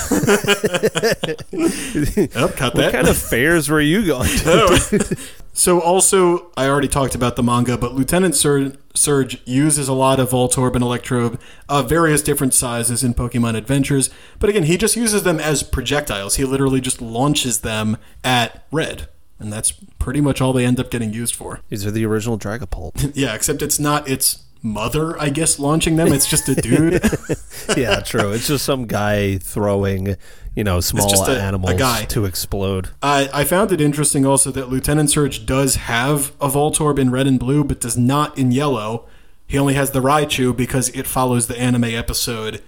[2.35, 5.17] oh, cut what kind of fairs were you going to?
[5.57, 10.19] So also, I already talked about the manga, but Lieutenant Sur- Surge uses a lot
[10.19, 14.11] of Voltorb and Electrode of various different sizes in Pokemon Adventures.
[14.37, 16.35] But again, he just uses them as projectiles.
[16.35, 19.07] He literally just launches them at Red.
[19.39, 21.61] And that's pretty much all they end up getting used for.
[21.69, 23.11] These are the original Dragapult.
[23.15, 26.07] Yeah, except it's not its mother, I guess, launching them.
[26.11, 27.01] It's just a dude.
[27.77, 28.31] yeah, true.
[28.31, 30.15] It's just some guy throwing,
[30.55, 32.05] you know, small a- a animals guy.
[32.05, 32.89] to explode.
[33.03, 37.27] I, I found it interesting also that Lieutenant Surge does have a Voltorb in red
[37.27, 39.05] and blue, but does not in yellow.
[39.45, 42.61] He only has the Raichu because it follows the anime episode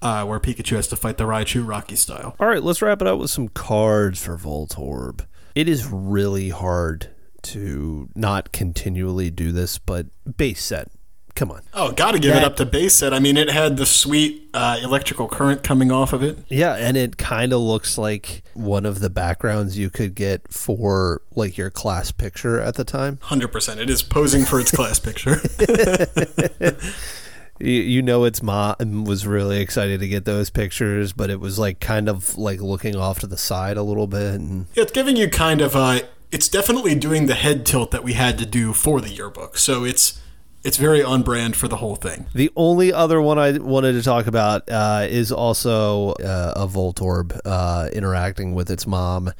[0.00, 2.36] uh, where Pikachu has to fight the Raichu Rocky style.
[2.38, 5.26] All right, let's wrap it up with some cards for Voltorb.
[5.54, 7.08] It is really hard
[7.42, 10.88] to not continually do this, but base set.
[11.34, 11.62] Come on.
[11.74, 13.12] Oh, gotta give That- it up to base set.
[13.12, 16.38] I mean, it had the sweet uh, electrical current coming off of it.
[16.48, 21.22] Yeah, and it kind of looks like one of the backgrounds you could get for
[21.34, 23.16] like your class picture at the time.
[23.24, 23.78] 100%.
[23.78, 25.40] It is posing for its class picture.
[27.58, 31.58] You, you know, its mom was really excited to get those pictures, but it was
[31.58, 34.34] like kind of like looking off to the side a little bit.
[34.34, 36.02] And it's giving you kind of a.
[36.32, 39.56] It's definitely doing the head tilt that we had to do for the yearbook.
[39.56, 40.20] So it's
[40.64, 42.26] it's very on brand for the whole thing.
[42.34, 47.38] The only other one I wanted to talk about uh, is also uh, a Voltorb
[47.44, 49.30] uh, interacting with its mom,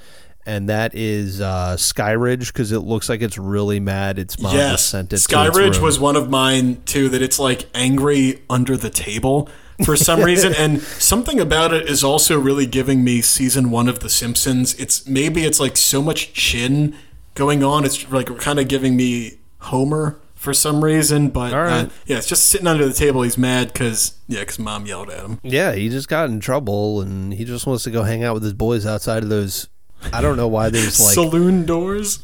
[0.47, 4.19] and that is uh, Skyridge because it looks like it's really mad.
[4.19, 5.17] Its mom yes, sent it.
[5.17, 7.09] Skyridge was one of mine too.
[7.09, 9.49] That it's like angry under the table
[9.85, 14.01] for some reason, and something about it is also really giving me season one of
[14.01, 14.75] The Simpsons.
[14.75, 16.97] It's maybe it's like so much chin
[17.35, 17.85] going on.
[17.85, 21.87] It's like kind of giving me Homer for some reason, but All right.
[21.87, 23.23] uh, yeah, it's just sitting under the table.
[23.23, 25.41] He's mad because yeah, because mom yelled at him.
[25.43, 28.43] Yeah, he just got in trouble, and he just wants to go hang out with
[28.43, 29.69] his boys outside of those.
[30.13, 32.19] I don't know why there's like Saloon doors,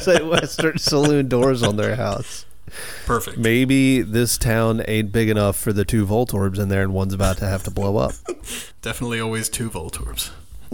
[0.00, 2.44] say Western saloon doors on their house.
[3.06, 3.38] perfect.
[3.38, 7.38] Maybe this town ain't big enough for the two Voltorbs in there, and one's about
[7.38, 8.12] to have to blow up.
[8.82, 10.30] Definitely always two Voltorbs.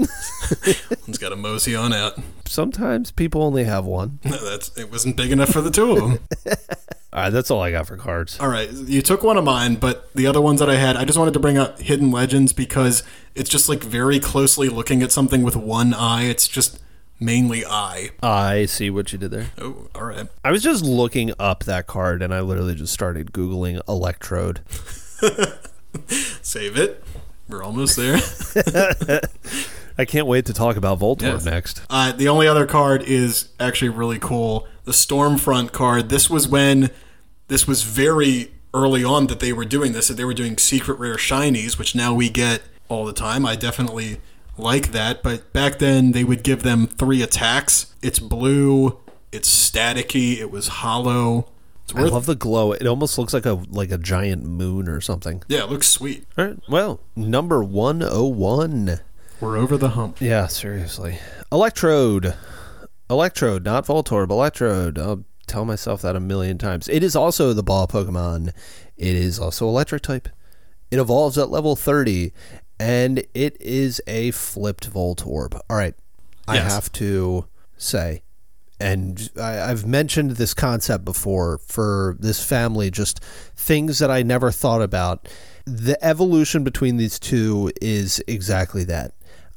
[1.07, 2.19] One's got a mosey on out.
[2.47, 4.21] Sometimes people only have one.
[4.23, 6.19] That's it wasn't big enough for the two of them.
[7.15, 8.41] Right, that's all I got for cards.
[8.41, 11.05] All right, you took one of mine, but the other ones that I had, I
[11.05, 13.03] just wanted to bring up Hidden Legends because
[13.35, 16.23] it's just like very closely looking at something with one eye.
[16.25, 16.81] It's just
[17.21, 18.11] mainly eye.
[18.23, 19.51] I see what you did there.
[19.61, 20.27] Oh, all right.
[20.43, 24.61] I was just looking up that card, and I literally just started googling Electrode.
[26.43, 27.05] Save it.
[27.49, 28.17] We're almost there.
[29.99, 31.45] I can't wait to talk about Voltorb Yes.
[31.45, 31.83] next.
[31.91, 34.67] Uh, the only other card is actually really cool.
[34.85, 36.09] The Stormfront card.
[36.09, 36.91] This was when
[37.53, 40.09] this was very early on that they were doing this.
[40.09, 43.45] That they were doing secret rare shinies, which now we get all the time.
[43.47, 44.21] I definitely
[44.57, 45.23] like that.
[45.23, 47.95] But back then they would give them three attacks.
[48.03, 48.99] It's blue.
[49.31, 50.39] It's staticky.
[50.39, 51.49] It was hollow.
[51.85, 52.73] It's I love the glow.
[52.73, 55.43] It almost looks like a like a giant moon or something.
[55.49, 56.27] yeah, it looks sweet.
[56.39, 56.59] All right.
[56.69, 59.01] Well, number one oh one.
[59.41, 60.21] We're over the hump.
[60.21, 61.19] Yeah, seriously.
[61.51, 62.35] Electrode.
[63.11, 64.31] Electrode, not Voltorb.
[64.31, 64.99] Electrode.
[64.99, 66.89] I'll tell myself that a million times.
[66.89, 68.49] It is also the ball Pokemon.
[68.97, 70.29] It is also electric type.
[70.91, 72.33] It evolves at level 30,
[72.79, 75.59] and it is a flipped Voltorb.
[75.71, 75.95] All right.
[76.47, 76.73] I Yes.
[76.73, 78.23] have to say,
[78.81, 83.23] and I, I've mentioned this concept before for this family, just
[83.57, 85.29] things that I never thought about.
[85.65, 89.15] The evolution between these two is exactly that.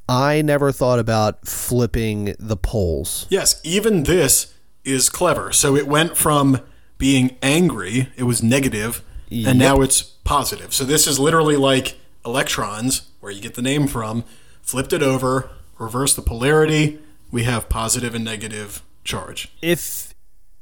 [0.08, 3.26] I never thought about flipping the poles.
[3.30, 4.54] Yes, even this
[4.86, 5.52] is clever.
[5.52, 6.62] So it went from
[6.98, 10.74] being angry, it was negative, and now it's positive.
[10.74, 14.24] So this is literally like electrons, where you get the name from,
[14.62, 17.00] flipped it over, reversed the polarity,
[17.32, 19.50] we have positive and negative charge.
[19.62, 20.14] If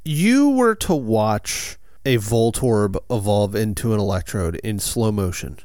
[0.04, 5.58] you were to watch a Voltorb evolve into an Electrode in slow motion,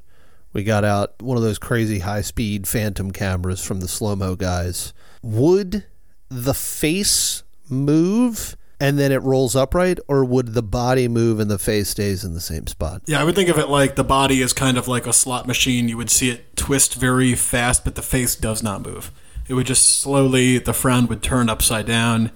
[0.53, 4.35] we got out one of those crazy high speed phantom cameras from the slow mo
[4.35, 4.93] guys.
[5.21, 5.85] Would
[6.29, 11.59] the face move and then it rolls upright, or would the body move and the
[11.59, 13.01] face stays in the same spot?
[13.07, 15.45] Yeah, I would think of it like the body is kind of like a slot
[15.47, 15.89] machine.
[15.89, 19.11] You would see it twist very fast, but the face does not move.
[19.49, 22.31] it would just slowly the frown would turn upside down,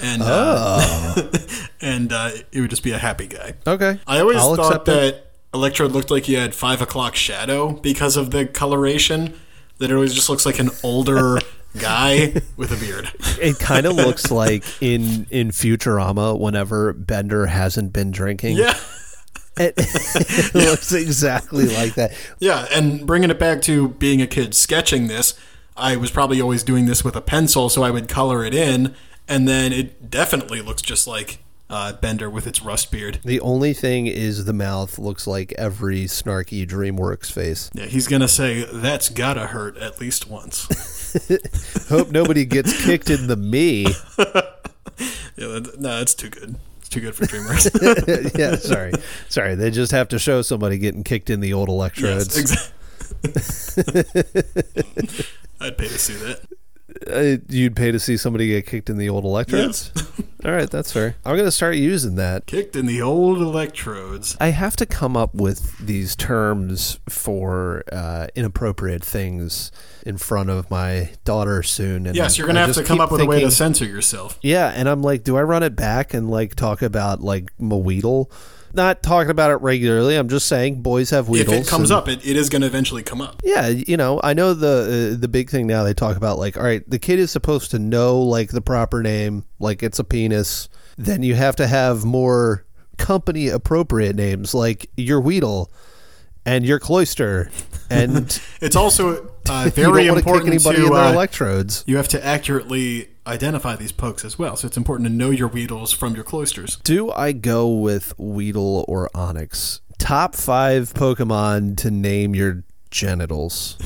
[0.00, 1.14] and uh,
[1.82, 3.52] and uh, it would just be a happy guy.
[3.66, 3.98] Okay.
[4.06, 4.92] I always I'll thought accept it.
[4.92, 9.34] that Electrode looked like he had five o'clock shadow because of the coloration.
[9.76, 11.38] That it always just looks like an older
[11.78, 13.10] guy with a beard.
[13.40, 18.56] It kind of looks like in in Futurama whenever Bender hasn't been drinking.
[18.56, 18.78] Yeah.
[19.56, 22.12] It, it looks exactly like that.
[22.38, 25.34] Yeah, and bringing it back to being a kid sketching this,
[25.76, 28.94] I was probably always doing this with a pencil, so I would color it in,
[29.26, 33.18] and then it definitely looks just like uh, Bender with its rust beard.
[33.24, 37.70] The only thing is the mouth looks like every snarky DreamWorks face.
[37.72, 40.68] Yeah, he's gonna say that's gotta hurt at least once.
[41.88, 43.82] Hope nobody gets kicked in the me.
[44.18, 46.56] yeah, that, no, that's too good.
[46.80, 48.38] It's too good for DreamWorks.
[48.38, 48.92] yeah, sorry.
[49.28, 52.36] Sorry, they just have to show somebody getting kicked in the old electrodes.
[52.36, 55.24] yes, exactly.
[55.60, 56.40] I'd pay to see that.
[57.06, 59.92] Uh, you'd pay to see somebody get kicked in the old electrodes?
[60.44, 61.14] All right, that's fair.
[61.24, 62.46] I'm going to start using that.
[62.46, 64.36] Kicked in the old electrodes.
[64.40, 69.70] I have to come up with these terms for uh, inappropriate things
[70.04, 72.06] in front of my daughter soon.
[72.06, 74.38] And Yes, you're gonna have to come up with a way to censor yourself.
[74.42, 78.30] Yeah, and I'm like, do I run it back and like talk about like Maweedle?
[78.74, 80.16] Not talking about it regularly.
[80.16, 83.02] I'm just saying boys have If it comes and- up, it, it is gonna eventually
[83.02, 83.40] come up.
[83.44, 85.82] Yeah, you know, I know the uh, the big thing now.
[85.84, 89.02] They talk about like, all right, the kid is supposed to know like the proper
[89.02, 90.68] name, like it's a penis.
[90.96, 92.64] Then you have to have more
[92.98, 95.70] company appropriate names, like your Weedle
[96.46, 97.50] and your Cloyster,
[97.90, 101.84] and It's also uh, you very don't want kick important anybody to uh, electrodes.
[101.86, 104.56] you have to accurately identify these pokes as well.
[104.56, 106.82] So it's important to know your Weedles from your Cloysters.
[106.82, 109.80] Do I go with Weedle or Onix?
[109.98, 113.78] Top five Pokemon to name your genitals.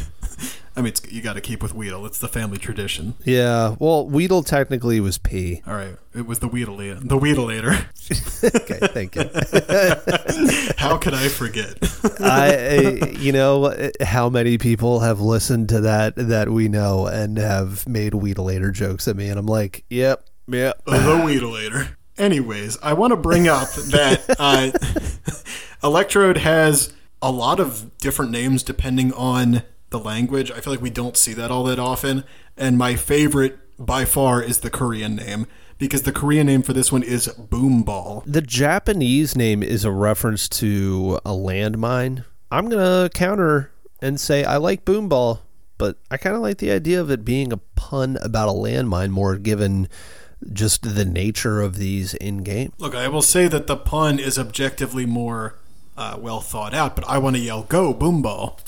[0.76, 2.04] I mean, it's, you got to keep with Weedle.
[2.04, 3.14] It's the family tradition.
[3.24, 5.62] Yeah, well, Weedle technically was P.
[5.66, 7.86] All right, it was the Weedle, the Weedleator.
[8.46, 9.22] Okay, thank you.
[10.78, 11.76] How could I forget?
[12.20, 17.38] I, I- you know, how many people have listened to that that we know and
[17.38, 20.84] have made Weedlator jokes at me, and I'm like, yep, yep.
[20.84, 21.96] the Weedleator.
[22.18, 24.70] Anyways, I want to bring up that uh,
[25.82, 29.62] Electrode has a lot of different names depending on
[29.96, 30.50] the language.
[30.50, 32.24] I feel like we don't see that all that often.
[32.56, 35.46] And my favorite by far is the Korean name
[35.78, 38.22] because the Korean name for this one is Boom Ball.
[38.26, 42.24] The Japanese name is a reference to a landmine.
[42.50, 45.40] I'm gonna counter and say I like Boomball,
[45.78, 49.10] but I kind of like the idea of it being a pun about a landmine
[49.10, 49.88] more, given
[50.52, 52.72] just the nature of these in game.
[52.78, 55.58] Look, I will say that the pun is objectively more
[55.96, 58.58] uh, well thought out, but I want to yell "Go Boom Ball!"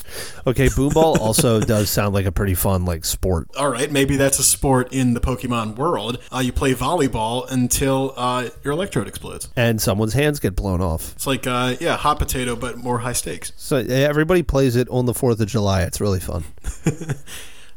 [0.47, 3.47] Okay, Boomball also does sound like a pretty fun like sport.
[3.57, 6.19] All right, maybe that's a sport in the Pokemon world.
[6.33, 9.49] Uh, you play volleyball until uh, your Electrode explodes.
[9.55, 11.13] And someone's hands get blown off.
[11.13, 13.51] It's like, uh, yeah, hot potato, but more high stakes.
[13.57, 15.83] So everybody plays it on the 4th of July.
[15.83, 16.43] It's really fun.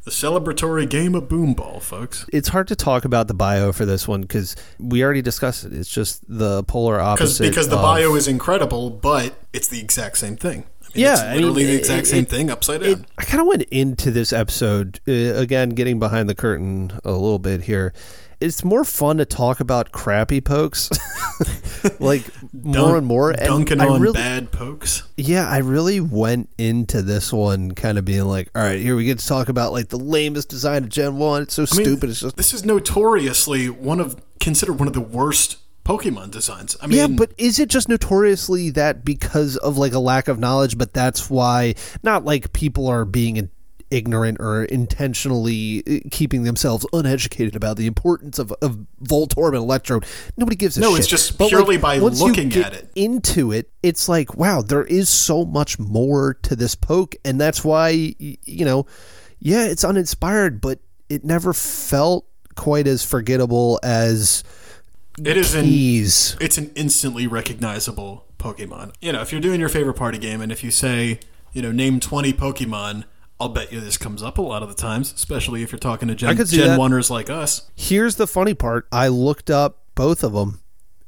[0.04, 2.26] The celebratory game of Boom Ball, folks.
[2.32, 5.72] It's hard to talk about the bio for this one because we already discussed it.
[5.72, 7.48] It's just the polar opposite.
[7.48, 10.64] because the of- bio is incredible, but it's the exact same thing.
[10.94, 13.06] Yeah, it's I mean, literally the exact it- same it- thing upside it, down.
[13.18, 17.38] I kind of went into this episode uh, again, getting behind the curtain a little
[17.38, 17.92] bit here.
[18.40, 20.90] It's more fun to talk about crappy pokes,
[22.00, 23.30] like more and more.
[23.30, 25.04] And dunking I on really, bad pokes.
[25.16, 29.04] yeah, I really went into this one kind of being like, all right, here we
[29.04, 31.42] get to talk about like the lamest design of Gen One.
[31.42, 32.10] It's so I mean, stupid.
[32.10, 36.76] It's just this is notoriously one of considered one of the worst Pokemon designs.
[36.80, 40.38] I mean, yeah, but is it just notoriously that because of like a lack of
[40.38, 40.78] knowledge?
[40.78, 43.50] But that's why not like people are being
[43.92, 50.06] ignorant or intentionally uh, keeping themselves uneducated about the importance of, of Voltorb and Electrode.
[50.36, 50.92] Nobody gives a No, shit.
[50.92, 52.90] No, it's just But, purely by once you looking at it.
[52.94, 57.64] Into it, it's like wow, there is so much more to this poke, and that's
[57.64, 58.86] why you know,
[59.38, 64.44] yeah, it's uninspired, but it never felt quite as forgettable as
[65.18, 66.36] it is an Keys.
[66.40, 68.94] it's an instantly recognizable Pokemon.
[69.00, 71.20] You know, if you're doing your favorite party game and if you say,
[71.52, 73.04] you know, name 20 Pokemon,
[73.40, 76.08] I'll bet you this comes up a lot of the times, especially if you're talking
[76.08, 76.78] to Gen, Gen that.
[76.78, 77.70] 1ers like us.
[77.74, 78.86] Here's the funny part.
[78.92, 80.60] I looked up both of them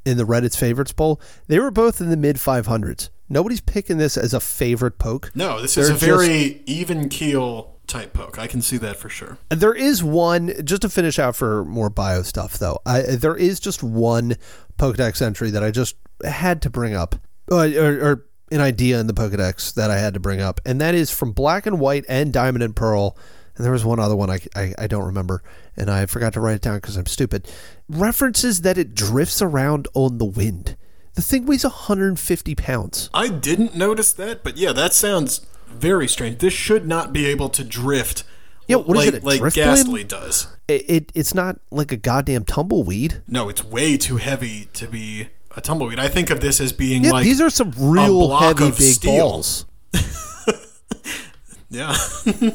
[0.04, 1.20] in the Reddit's favorites poll.
[1.46, 3.08] They were both in the mid 500s.
[3.28, 5.30] Nobody's picking this as a favorite poke.
[5.34, 8.38] No, this is They're a very even keel type poke.
[8.38, 9.38] I can see that for sure.
[9.48, 12.78] There is one, just to finish out for more bio stuff, though.
[12.86, 14.36] I, there is just one
[14.78, 17.16] Pokedex entry that I just had to bring up,
[17.50, 20.80] uh, or, or an idea in the Pokedex that I had to bring up, and
[20.80, 23.16] that is from Black and White and Diamond and Pearl.
[23.56, 25.42] and there was one other one I, I, I don't remember,
[25.76, 27.48] and I forgot to write it down because I'm stupid.
[27.88, 30.76] References that it drifts around on the wind.
[31.14, 33.08] The thing weighs 150 pounds.
[33.14, 36.38] I didn't notice that, but yeah, that sounds very strange.
[36.38, 38.24] This should not be able to drift.
[38.66, 40.08] Yeah, what is like, it, like drift Ghastly blade?
[40.08, 40.46] does.
[40.68, 43.22] It, it it's not like a goddamn tumbleweed.
[43.28, 45.98] No, it's way too heavy to be a tumbleweed.
[45.98, 49.16] I think of this as being Yeah, like these are some real heavy big steel.
[49.28, 49.66] balls.
[51.70, 51.96] yeah.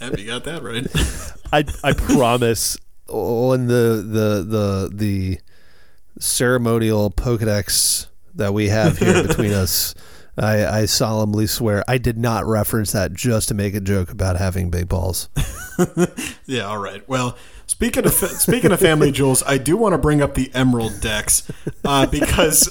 [0.00, 0.86] Yep, you got that right.
[1.52, 2.76] I I promise
[3.08, 5.38] oh, on the the the the
[6.18, 9.94] ceremonial Pokedex that we have here between us,
[10.38, 14.36] I, I solemnly swear I did not reference that just to make a joke about
[14.36, 15.28] having big balls.
[16.46, 17.06] Yeah, all right.
[17.08, 21.00] Well, speaking of speaking of family jewels, I do want to bring up the Emerald
[21.00, 21.50] dex
[21.84, 22.66] uh, because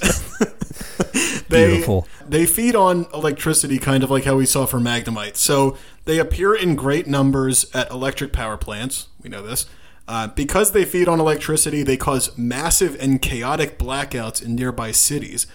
[1.49, 2.07] they Beautiful.
[2.28, 5.36] they feed on electricity, kind of like how we saw for Magnemite.
[5.36, 9.07] So they appear in great numbers at electric power plants.
[9.22, 9.66] We know this.
[10.07, 15.47] Uh, because they feed on electricity, they cause massive and chaotic blackouts in nearby cities.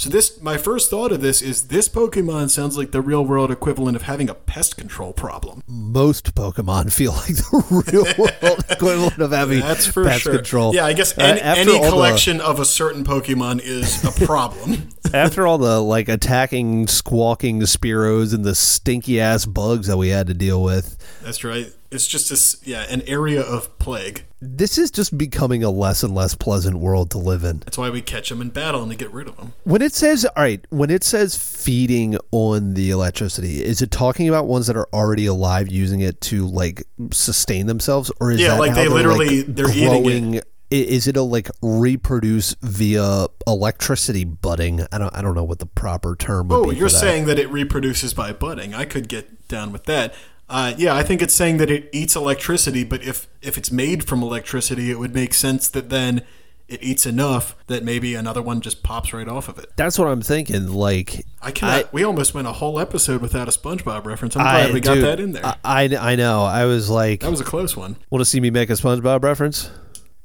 [0.00, 3.50] So this, my first thought of this is this Pokemon sounds like the real world
[3.50, 5.60] equivalent of having a pest control problem.
[5.66, 10.36] Most Pokemon feel like the real world equivalent of having That's for pest sure.
[10.36, 10.74] control.
[10.74, 14.10] Yeah, I guess Uh, any, any all the- collection of a certain Pokemon is a
[14.26, 14.88] problem.
[15.12, 20.28] after all the like attacking, squawking Spearows and the stinky ass bugs that we had
[20.28, 21.70] to deal with, That's right.
[21.92, 24.24] It's just a s yeah an area of plague.
[24.40, 27.58] this is just becoming a less and less pleasant world to live in.
[27.60, 29.52] That's why we catch them in battle and to get rid of them.
[29.64, 34.28] When it says, all right, when it says feeding on the electricity, is it talking
[34.28, 38.54] about ones that are already alive using it to like sustain themselves, or is Yeah,
[38.54, 40.36] like they they're, literally- like, they're eating growing?
[40.38, 44.86] i- Is it a like reproduce via electricity budding?
[44.92, 46.76] I don't, I don't know what the proper term would Oh, be.
[46.76, 47.00] you're for that.
[47.00, 48.74] saying that it reproduces by budding.
[48.74, 50.14] I could get down with that.
[50.50, 54.04] Uh, yeah, I think it's saying that it eats electricity, but if if it's made
[54.04, 56.22] from electricity, it would make sense that then
[56.66, 59.70] it eats enough that maybe another one just pops right off of it.
[59.76, 60.72] That's what I'm thinking.
[60.72, 61.92] Like, I cannot.
[61.92, 64.36] we almost went a whole episode without a SpongeBob reference.
[64.36, 65.44] I'm glad I, we got dude, that in there.
[65.44, 66.42] I, I, I know.
[66.42, 67.96] I was like, that was a close one.
[68.10, 69.70] Want to see me make a SpongeBob reference?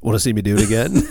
[0.02, 1.02] Want to see me do it again?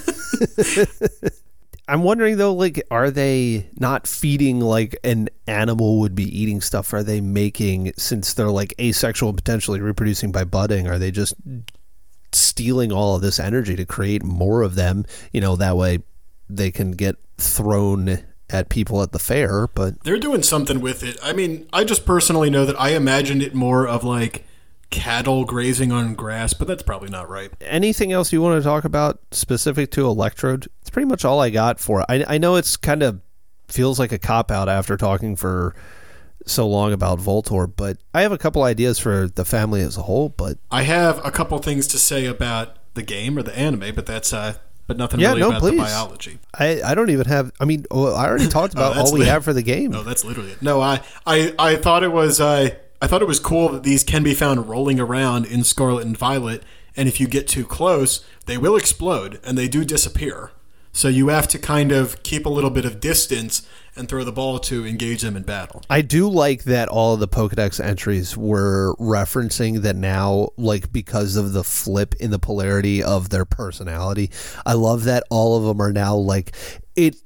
[1.86, 6.92] I'm wondering though, like, are they not feeding like an animal would be eating stuff?
[6.92, 11.34] Are they making, since they're like asexual and potentially reproducing by budding, are they just
[12.32, 15.04] stealing all of this energy to create more of them?
[15.32, 15.98] You know, that way
[16.48, 18.20] they can get thrown
[18.50, 19.66] at people at the fair.
[19.66, 21.18] But They're doing something with it.
[21.22, 24.46] I mean, I just personally know that I imagined it more of like
[24.94, 27.50] cattle grazing on grass, but that's probably not right.
[27.60, 30.68] anything else you want to talk about specific to Electrode?
[30.80, 32.06] It's pretty much all I got for it.
[32.08, 33.20] I, I know it's kind of
[33.66, 35.74] feels like a cop out after talking for
[36.46, 40.02] so long about Voltorb, but I have a couple ideas for the family as a
[40.02, 40.28] whole.
[40.28, 44.06] But I have a couple things to say about the game or the anime, but
[44.06, 44.54] that's uh,
[44.86, 45.70] but nothing Yeah, really no, about please.
[45.78, 46.38] the biology.
[46.56, 47.50] I, I don't even have.
[47.58, 49.90] I mean, oh, I already talked about that's all we the- have for the game.
[49.90, 50.62] No, that's literally it.
[50.62, 52.70] No, I I, I thought it was uh,
[53.04, 56.16] I thought it was cool that these can be found rolling around in Scarlet and
[56.16, 56.62] Violet,
[56.96, 60.52] and if you get too close, they will explode and they do disappear.
[60.90, 64.32] So you have to kind of keep a little bit of distance and throw the
[64.32, 65.82] ball to engage them in battle.
[65.90, 71.36] I do like that all of the Pokedex entries were referencing that now, like because
[71.36, 74.30] of the flip in the polarity of their personality.
[74.64, 76.56] I love that all of them are now like
[76.96, 77.16] it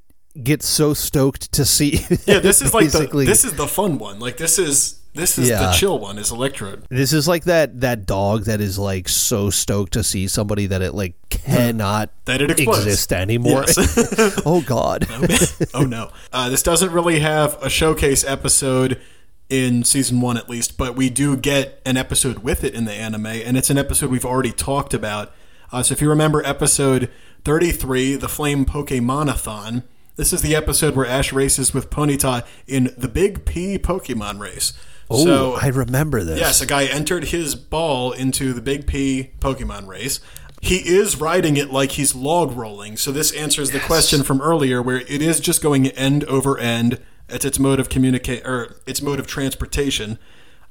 [0.43, 2.05] gets so stoked to see.
[2.27, 4.19] Yeah, this is like the this is the fun one.
[4.19, 6.19] Like this is this is the chill one.
[6.19, 6.85] Is Electrode.
[6.89, 10.83] This is like that that dog that is like so stoked to see somebody that
[10.83, 12.81] it like cannot That it explodes.
[12.87, 13.65] exist anymore.
[13.67, 14.41] Yes.
[14.47, 15.07] oh God.
[15.75, 16.11] oh no.
[16.33, 19.01] Uh, this doesn't really have a showcase episode
[19.49, 22.93] in season one, at least, but we do get an episode with it in the
[22.93, 25.33] anime, and it's an episode we've already talked about.
[25.73, 27.11] Uh, so if you remember episode
[27.45, 29.85] 33, the Flame Pokemonathon,
[30.17, 34.73] this is the episode where Ash races with Ponyta in the Big P Pokemon race.
[35.11, 36.39] Oh, so, I remember this.
[36.39, 40.21] Yes, a guy entered his ball into the Big P Pokemon race.
[40.61, 42.97] He is riding it like he's log rolling.
[42.97, 47.01] So this answers the question from earlier, where it is just going end over end.
[47.29, 50.19] It's its mode of communicate or its mode of transportation.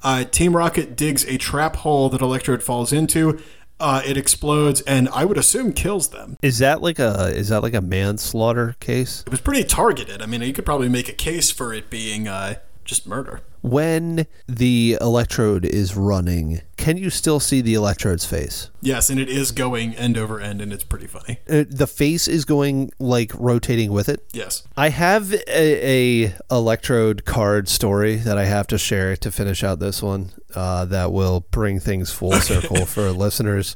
[0.04, 3.40] Uh, Team Rocket digs a trap hole that Electrode falls into.
[3.80, 6.36] Uh, it explodes, and I would assume kills them.
[6.42, 9.24] Is that like a is that like a manslaughter case?
[9.26, 10.22] It was pretty targeted.
[10.22, 13.42] I mean, you could probably make a case for it being uh, just murder.
[13.62, 18.70] When the electrode is running, can you still see the electrode's face?
[18.82, 21.40] Yes, and it is going end over end, and it's pretty funny.
[21.50, 24.24] Uh, the face is going like rotating with it.
[24.34, 24.64] Yes.
[24.76, 29.80] I have a, a electrode card story that I have to share to finish out
[29.80, 30.32] this one.
[30.56, 33.76] Uh, that will bring things full circle for listeners.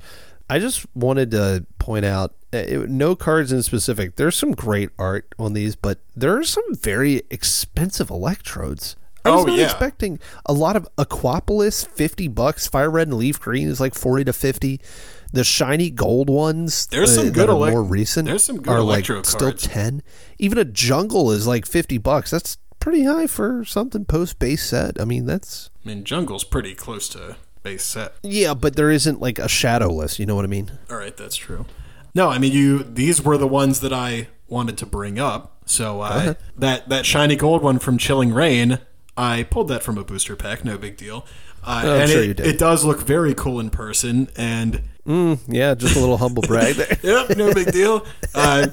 [0.50, 4.18] I just wanted to point out, uh, it, no cards in specific.
[4.18, 8.96] There's some great art on these, but there are some very expensive electrodes.
[9.26, 9.66] I was Oh, not yeah.
[9.66, 12.68] expecting a lot of Aquapolis, fifty bucks.
[12.68, 14.80] Fire red and leaf green is like forty to fifty.
[15.34, 18.28] The shiny gold ones, There's some uh, good that are elec- more recent.
[18.28, 20.04] there's some good are like electro still ten.
[20.40, 22.32] Even a jungle is like fifty bucks.
[22.32, 25.00] That's pretty high for something post base set.
[25.00, 28.16] I mean, that's I mean, Jungle's pretty close to base set.
[28.24, 30.20] yeah, but there isn't like a shadowless.
[30.20, 30.72] You know what I mean?
[30.90, 31.66] All right, that's true.
[32.14, 32.80] No, I mean you.
[32.84, 35.60] These were the ones that I wanted to bring up.
[35.66, 38.80] So uh, that that shiny gold one from Chilling Reign,
[39.18, 40.64] I pulled that from a booster pack.
[40.66, 41.26] No big deal.
[41.64, 42.46] Uh, Oh, I'm and sure it, you did.
[42.48, 46.98] it does look very cool in person, and Yeah, just a little humble brag there.
[47.04, 48.06] yep, no big deal.
[48.34, 48.68] Uh,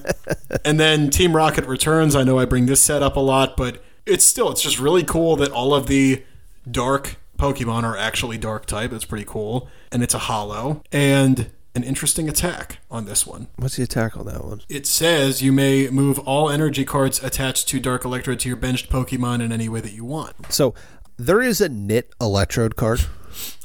[0.64, 2.14] and then Team Rocket returns.
[2.16, 5.02] I know I bring this set up a lot, but it's still it's just really
[5.04, 6.22] cool that all of the
[6.70, 8.90] dark Pokemon are actually dark type.
[8.90, 13.48] That's pretty cool, and it's a holo and an interesting attack on this one.
[13.56, 14.62] What's the attack on that one?
[14.68, 18.90] It says you may move all energy cards attached to Dark Electrode to your benched
[18.90, 20.52] Pokemon in any way that you want.
[20.52, 20.74] So
[21.16, 23.00] there is a knit electrode card.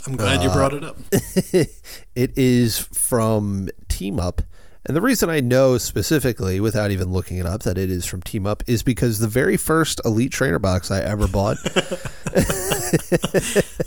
[0.06, 0.98] I'm glad you brought it up.
[2.16, 4.44] It is from Team Up.
[4.86, 8.22] And the reason I know specifically, without even looking it up, that it is from
[8.22, 11.56] Team Up is because the very first Elite Trainer box I ever bought,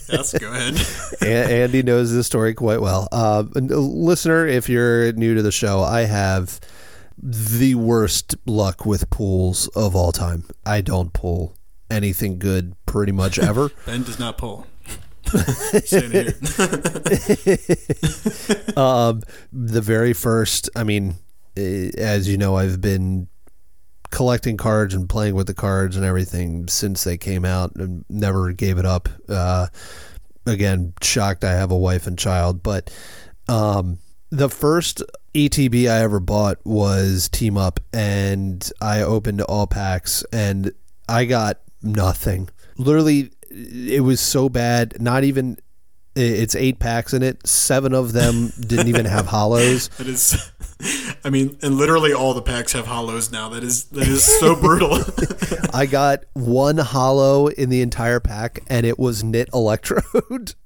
[0.09, 0.80] yes, go ahead.
[1.22, 3.09] Andy knows this story quite well.
[3.12, 6.61] Uh, uh, listener, if you're new to the show, I have
[7.18, 10.44] the worst luck with pools of all time.
[10.64, 11.55] I don't pull
[11.90, 13.70] anything good pretty much ever.
[13.86, 14.66] Ben does not pull.
[15.87, 16.35] Here.
[18.77, 19.22] um,
[19.53, 21.16] the very first, I mean,
[21.57, 23.29] eh, as you know, I've been
[24.11, 28.53] collecting cards and playing with the cards and everything since they came out and never
[28.53, 29.09] gave it up.
[29.29, 29.66] Uh,
[30.47, 32.91] again, shocked I have a wife and child, but
[33.49, 33.99] um,
[34.31, 35.03] the first
[35.35, 40.72] ETB I ever bought was Team Up, and I opened all packs and
[41.09, 42.49] I got nothing.
[42.79, 45.00] Literally, it was so bad.
[45.00, 45.59] Not even.
[46.18, 47.46] It's eight packs in it.
[47.46, 49.90] Seven of them didn't even have holos.
[49.98, 50.50] That is,
[51.24, 53.50] I mean, and literally all the packs have holos now.
[53.50, 54.98] That is that is so brutal.
[55.74, 60.54] I got one holo in the entire pack, and it was Knit Electrode.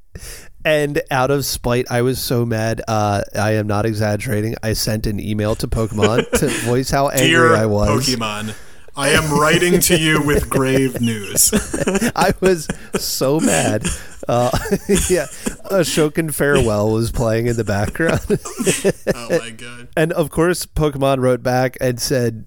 [0.62, 2.82] And out of spite, I was so mad.
[2.86, 4.56] Uh, I am not exaggerating.
[4.62, 8.06] I sent an email to Pokemon to voice how angry Dear I was.
[8.06, 8.54] Pokemon,
[8.96, 11.50] I am writing to you with grave news.
[12.16, 13.86] I was so mad.
[14.28, 14.50] Uh,
[15.08, 15.26] yeah,
[15.70, 18.20] Ashokan Farewell was playing in the background.
[19.14, 19.88] oh my god.
[19.96, 22.46] and of course, Pokemon wrote back and said,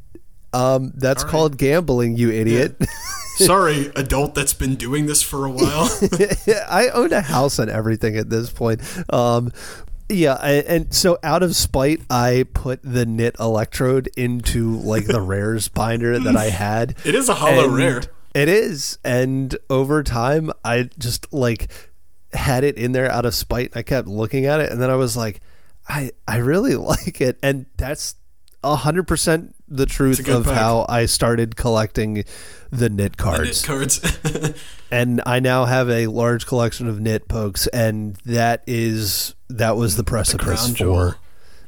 [0.53, 2.75] um, That's called gambling, you idiot.
[3.37, 5.89] Sorry, adult that's been doing this for a while.
[6.69, 8.81] I own a house and everything at this point.
[9.11, 9.51] Um,
[10.14, 15.22] yeah, I, and so out of spite, I put the knit electrode into like the
[15.34, 16.95] rares binder that I had.
[17.05, 18.01] It is a holo And rare.
[18.34, 21.72] It is, and over time, I just like
[22.34, 23.76] had it in there out of spite.
[23.76, 25.41] I kept looking at it, and then I was like,
[25.88, 28.16] I I really like it, and that's
[28.64, 30.53] hundred percent the truth of pack.
[30.53, 32.24] how I started collecting
[32.72, 34.53] the knit cards Knit cards.
[34.91, 39.95] and I now have a large collection of knit pokes, and that is that was
[39.97, 41.11] the precipice jewel.
[41.11, 41.18] for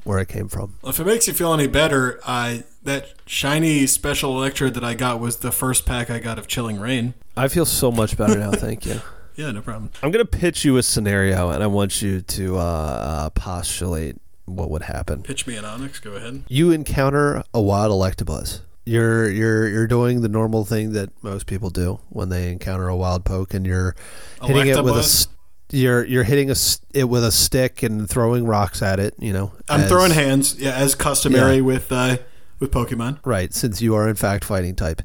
[0.04, 0.78] where it came from.
[0.82, 4.94] Well, if it makes you feel any better, I that shiny special electrode that I
[4.94, 7.16] got was the first pack I got of Chilling Reign.
[7.36, 8.52] I feel so much better now.
[8.52, 9.02] Thank you.
[9.38, 9.90] Yeah, no problem.
[10.02, 14.16] I'm gonna pitch you a scenario, and I want you to uh, uh, postulate
[14.46, 15.24] what would happen.
[15.24, 16.02] Pitch me an Onix.
[16.02, 16.44] Go ahead.
[16.48, 18.62] You encounter a wild Electabuzz.
[18.86, 22.96] You're you're you're doing the normal thing that most people do when they encounter a
[22.96, 23.96] wild poke, and you're
[24.44, 25.00] hitting it with a.
[25.00, 25.28] Electabuzz?
[25.72, 26.56] You're you're hitting a,
[26.94, 29.16] it with a stick and throwing rocks at it.
[29.18, 30.56] You know, I'm as- throwing hands.
[30.60, 31.62] Yeah, as customary Yeah.
[31.62, 32.18] with uh,
[32.60, 33.20] with Pokemon.
[33.26, 35.02] Right, since you are in fact fighting type.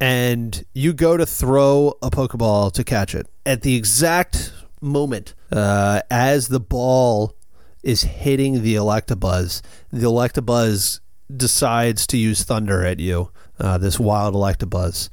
[0.00, 3.28] And you go to throw a Pokeball to catch it.
[3.46, 7.36] At the exact moment, uh, as the ball
[7.84, 9.62] is hitting the Electabuzz,
[9.92, 11.00] the Electabuzz
[11.34, 13.30] decides to use Thunder at you,
[13.60, 15.10] uh, this wild Electabuzz.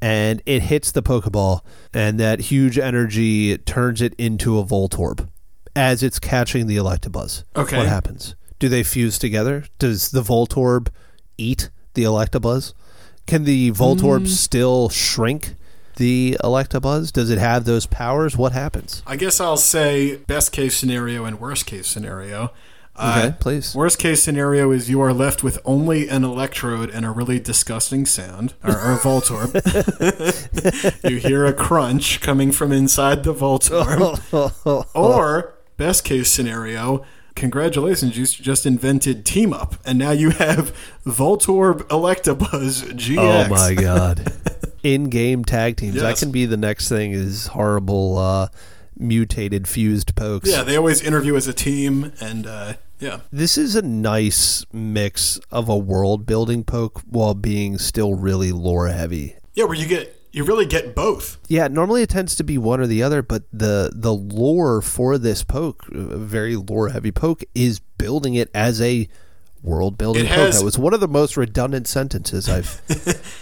[0.00, 1.60] And it hits the Pokeball,
[1.92, 5.28] and that huge energy turns it into a Voltorb
[5.76, 7.44] as it's catching the Electabuzz.
[7.54, 7.76] Okay.
[7.76, 8.34] What happens?
[8.58, 9.64] Do they fuse together?
[9.78, 10.88] Does the Voltorb
[11.38, 12.74] eat the Electabuzz?
[13.26, 15.54] Can the Voltorb still shrink
[15.96, 17.12] the Electabuzz?
[17.12, 18.36] Does it have those powers?
[18.36, 19.02] What happens?
[19.06, 22.52] I guess I'll say best case scenario and worst case scenario.
[22.94, 23.74] Okay, Uh, please.
[23.74, 28.04] Worst case scenario is you are left with only an electrode and a really disgusting
[28.04, 29.54] sound, or, or Voltorb.
[31.10, 34.86] you hear a crunch coming from inside the Voltorb.
[34.94, 37.02] or, best case scenario,
[37.34, 40.76] congratulations, you just invented Team Up, and now you have
[41.06, 43.16] Voltorb Electabuzz GX.
[43.18, 44.32] Oh my god.
[44.82, 45.94] In-game tag teams.
[45.94, 48.48] That can be the next thing is horrible uh,
[48.96, 50.50] mutated fused pokes.
[50.50, 53.20] Yeah, they always interview as a team, and uh, yeah.
[53.30, 58.88] This is a nice mix of a world building poke while being still really lore
[58.88, 59.36] heavy.
[59.54, 61.38] Yeah, where you get you really get both.
[61.46, 65.18] Yeah, normally it tends to be one or the other, but the the lore for
[65.18, 69.08] this poke, a very lore heavy poke, is building it as a
[69.62, 70.38] world building It poke.
[70.38, 72.80] has- That was one of the most redundant sentences I've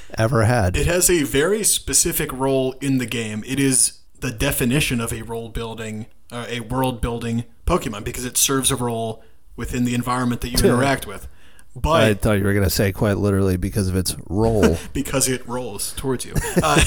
[0.19, 0.77] ever had.
[0.77, 3.43] It has a very specific role in the game.
[3.47, 8.37] It is the definition of a role building, uh, a world building Pokemon because it
[8.37, 9.25] serves a role
[9.57, 11.27] within the environment that you interact with.
[11.75, 14.77] But I thought you were going to say quite literally because of its role.
[14.93, 16.35] because it rolls towards you.
[16.63, 16.83] Uh,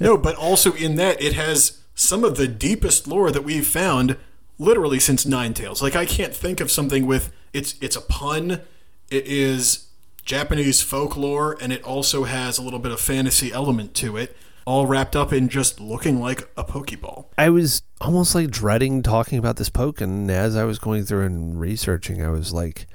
[0.00, 4.16] no, but also in that it has some of the deepest lore that we've found
[4.58, 5.82] literally since Ninetales.
[5.82, 8.60] Like I can't think of something with it's it's a pun.
[9.10, 9.86] It is
[10.24, 14.86] Japanese folklore and it also has a little bit of fantasy element to it, all
[14.86, 17.26] wrapped up in just looking like a Pokeball.
[17.36, 21.26] I was almost like dreading talking about this poke, and as I was going through
[21.26, 22.86] and researching, I was like,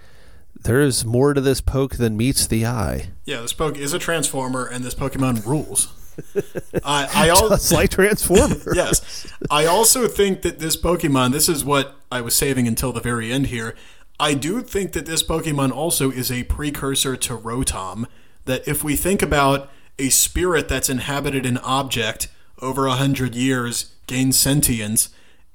[0.63, 4.65] "There's more to this poke than meets the eye." Yeah, this Poke is a transformer
[4.65, 5.91] and this Pokemon rules.
[6.83, 8.55] I I al- Just like Transformer.
[8.75, 9.27] yes.
[9.49, 13.31] I also think that this Pokemon, this is what I was saving until the very
[13.31, 13.75] end here.
[14.19, 18.05] I do think that this Pokemon also is a precursor to Rotom.
[18.45, 22.27] That if we think about a spirit that's inhabited an object
[22.61, 25.09] over a hundred years, gains sentience,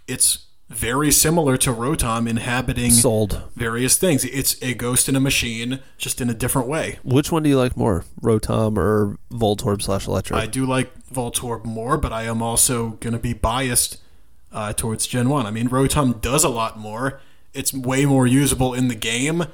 [0.07, 3.43] it's very similar to Rotom inhabiting Sold.
[3.57, 4.25] various things.
[4.25, 6.99] It's a ghost in a machine, just in a different way.
[7.03, 10.37] Which one do you like more, Rotom or Voltorb slash Electro?
[10.37, 13.99] I do like Voltorb more, but I am also going to be biased
[14.53, 15.45] uh, towards Gen 1.
[15.45, 17.21] I mean, Rotom does a lot more.
[17.55, 19.47] It's way more usable in the game,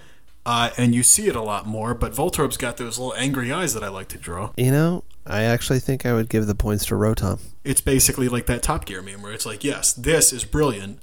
[0.45, 3.75] uh, and you see it a lot more, but Voltorb's got those little angry eyes
[3.75, 4.51] that I like to draw.
[4.57, 8.47] you know, I actually think I would give the points to Rotom, It's basically like
[8.47, 11.01] that Top Gear meme where it's like, yes, this is brilliant,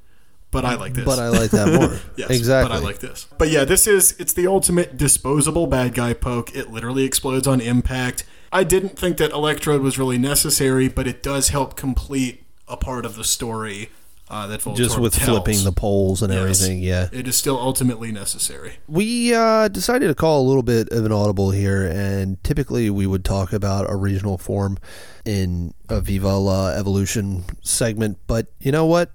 [0.49, 1.03] but I like this.
[1.03, 1.99] but I like that more.
[2.15, 2.69] Yes, exactly.
[2.69, 3.27] But I like this.
[3.37, 6.55] But yeah, this is it's the ultimate disposable bad guy poke.
[6.55, 8.23] It literally explodes on impact.
[8.51, 13.03] I didn't think that Electrode was really necessary, but it does help complete a part
[13.03, 13.89] of the story
[14.33, 15.29] uh, that Voltorb Just with tells.
[15.29, 16.41] flipping the poles and Yes.
[16.41, 17.07] everything, yeah.
[17.11, 18.73] It is still ultimately necessary.
[18.87, 23.05] We uh, decided to call a little bit of an audible here, and typically we
[23.05, 24.77] would talk about a regional form
[25.23, 28.17] in a Viva La Evolution segment.
[28.27, 29.11] But you know what?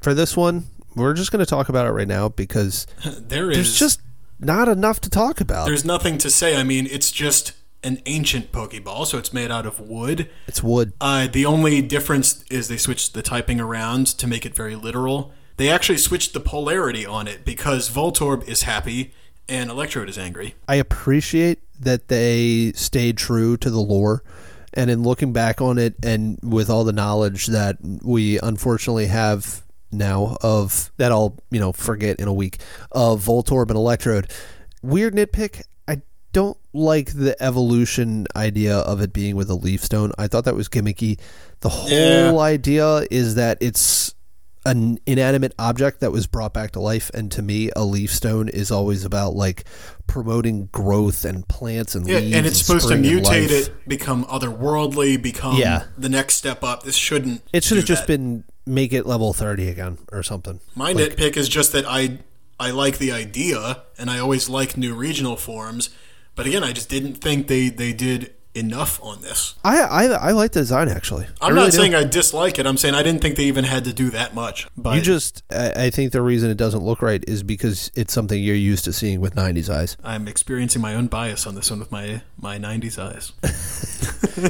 [0.00, 0.64] For this one,
[0.94, 4.00] we're just going to talk about it right now because There is there's just
[4.40, 5.66] not enough to talk about.
[5.66, 6.56] there's nothing to say.
[6.56, 7.52] I mean, it's just
[7.86, 10.28] an ancient Pokeball, so it's made out of wood.
[10.48, 10.92] It's wood.
[11.00, 15.32] Uh, the only difference is they switched the typing around to make it very literal.
[15.56, 19.14] They actually switched the polarity on it because Voltorb is happy
[19.48, 20.56] and Electrode is angry.
[20.66, 24.24] I appreciate that they stayed true to the lore.
[24.74, 29.62] And in looking back on it, and with all the knowledge that we unfortunately have
[29.90, 32.58] now of that I'll you know forget in a week
[32.92, 34.30] of Voltorb and Electrode,
[34.82, 35.62] weird nitpick.
[36.36, 40.12] I don't like the evolution idea of it being with a leaf stone.
[40.18, 41.18] I thought that was gimmicky.
[41.60, 42.36] The whole Yeah.
[42.38, 44.12] idea is that it's
[44.66, 48.48] an inanimate object that was brought back to life and to me a leaf stone
[48.50, 49.64] is always about like
[50.06, 55.22] promoting growth and plants and Yeah, leaves and it's supposed to mutate it, become otherworldly,
[55.22, 55.84] become Yeah.
[55.96, 56.82] the next step up.
[56.82, 57.44] This shouldn't.
[57.54, 61.48] it should have just been make it level 30 again or something My nitpick is
[61.48, 62.18] just that I
[62.58, 65.90] I like the idea, and I always like new regional forms.
[66.36, 69.54] But again, I just didn't think they they did enough on this.
[69.64, 71.76] I, I I like the design actually I'm really not do.
[71.78, 72.66] saying I dislike it.
[72.66, 74.66] I'm saying I didn't think they even had to do that much.
[74.76, 78.12] But you just I, I think the reason it doesn't look right is because it's
[78.12, 81.70] something you're used to seeing with 90s eyes I'm experiencing my own bias on this
[81.70, 83.32] one with my my 90s eyes.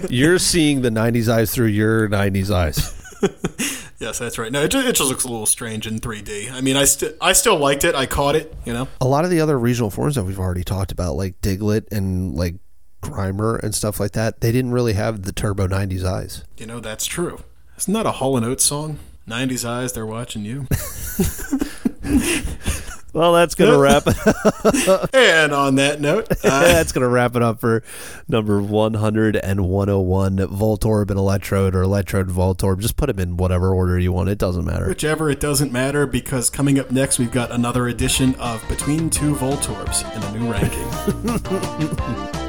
[0.10, 3.02] you're seeing the 90s eyes through your 90s eyes
[3.98, 4.52] yes, that's right.
[4.52, 6.52] No, it just, it just looks a little strange in 3D.
[6.52, 7.94] I mean, I still I still liked it.
[7.94, 8.54] I caught it.
[8.64, 8.88] You know.
[9.00, 12.34] a lot of the other regional forms that we've already talked about, like Diglett and
[12.34, 12.56] like
[13.02, 16.44] Grimer and stuff like that, they didn't really have the Turbo 90s eyes.
[16.56, 17.40] You know that's true.
[17.78, 18.98] Isn't that a Hall and Oates song?
[19.28, 20.66] 90s eyes, they're watching you.
[23.16, 24.88] Well, that's gonna wrap it.
[24.88, 25.08] up.
[25.14, 27.82] And on that note, uh, that's gonna wrap it up for
[28.28, 30.36] number 100 and 101.
[30.36, 32.80] Voltorb and Electrode, or Electrode Voltorb.
[32.80, 34.28] Just put them in whatever order you want.
[34.28, 34.86] It doesn't matter.
[34.86, 39.34] whichever, it doesn't matter because coming up next, we've got another edition of Between Two
[39.34, 42.42] Voltorbs in a new ranking.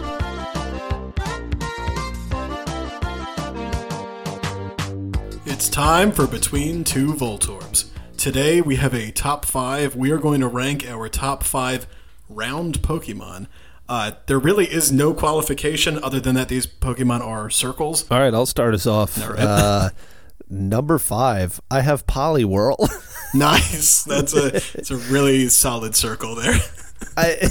[5.50, 7.86] It's time for Between Two Voltorbs.
[8.18, 9.96] Today we have a top five.
[9.96, 11.86] We are going to rank our top five
[12.28, 13.46] round Pokemon.
[13.88, 18.10] Uh, there really is no qualification other than that these Pokemon are circles.
[18.10, 19.18] All right, I'll start us off.
[19.18, 19.40] Right.
[19.40, 19.90] Uh,
[20.50, 22.78] number five, I have Poliwhirl.
[23.34, 24.06] Nice.
[24.06, 26.56] That's a it's a really solid circle there.
[27.18, 27.50] I,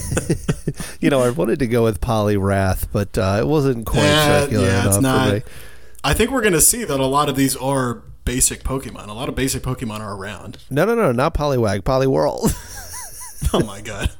[1.01, 4.67] you know, I wanted to go with Poliwrath, but uh, it wasn't quite Yeah, circular
[4.67, 5.29] yeah, it's enough not.
[5.29, 5.43] for me.
[6.03, 9.09] I think we're going to see that a lot of these are basic Pokemon.
[9.09, 10.59] A lot of basic Pokemon are around.
[10.69, 12.53] No, no, no, not Poliwag, Poliwhirl.
[13.53, 14.11] Oh my god.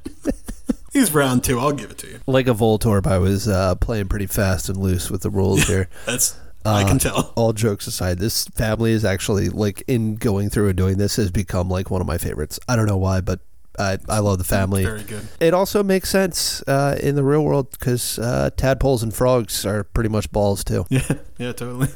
[0.93, 1.59] He's round two.
[1.59, 2.21] I'll give it to you.
[2.27, 5.89] like a Voltorb, I was uh, playing pretty fast and loose with the rules here.
[6.05, 7.33] That's I can tell.
[7.35, 11.31] All jokes aside, this family is actually like in going through and doing this has
[11.31, 12.61] become like one of my favorites.
[12.69, 13.41] I don't know why, but
[13.79, 14.85] I I love the family.
[14.85, 15.27] Very good.
[15.41, 19.83] It also makes sense uh, in the real world because uh, tadpoles and frogs are
[19.85, 20.85] pretty much balls too.
[20.91, 21.89] Yeah, yeah, totally.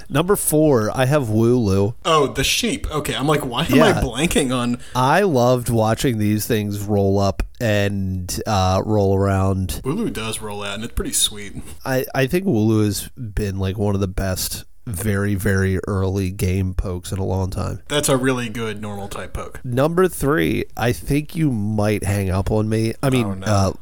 [0.08, 1.94] Number four, I have Wooloo.
[2.04, 2.90] Oh, the sheep.
[2.90, 3.84] Okay, I'm like, why am Yeah.
[3.98, 4.78] I blanking on?
[4.94, 9.80] I loved watching these things roll up and uh, roll around.
[9.84, 11.54] Wooloo does roll out, and it's pretty sweet.
[11.84, 16.74] I, I think Wooloo has been like one of the best, very, very early game
[16.74, 17.80] pokes in a long time.
[17.88, 19.64] That's a really good normal type poke.
[19.64, 22.92] Number three, I think you might hang up on me.
[23.02, 23.46] I mean, Oh, no.
[23.46, 23.72] uh,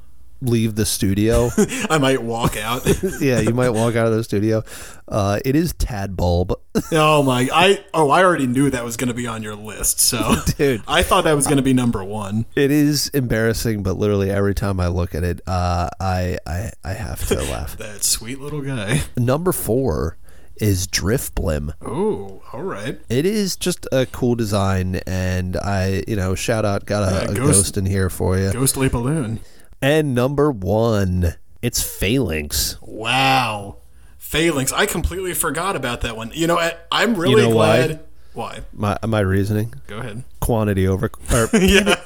[0.41, 1.51] leave the studio.
[1.91, 2.82] I might walk out.
[3.20, 4.62] yeah, you might walk out of the studio.
[5.09, 6.55] Uh, it is Tadbulb.
[6.93, 7.49] oh my!
[7.53, 10.01] I oh, I already knew that was going to be on your list.
[10.01, 10.82] So, Dude.
[10.86, 12.47] I thought that was going to be number one.
[12.55, 16.93] It is embarrassing, but literally every time I look at it, uh, I, I I
[16.93, 17.76] have to laugh.
[17.76, 19.03] That sweet little guy.
[19.16, 20.16] Number four
[20.57, 21.72] is Drifblim.
[21.80, 23.01] Oh, all right.
[23.09, 27.22] It is just a cool design, and I, you know, shout out, got a, Yeah,
[27.22, 28.53] a Ghost- ghost in here for you.
[28.53, 29.41] Ghostly balloon.
[29.82, 32.76] And number one, it's Falinks.
[32.82, 33.78] Wow.
[34.20, 34.72] Falinks.
[34.72, 36.30] I completely forgot about that one.
[36.34, 38.00] You know, I, I'm really know glad.
[38.32, 38.60] Why?
[38.72, 40.22] My my reasoning: Go ahead.
[40.40, 41.96] quantity over, or yeah.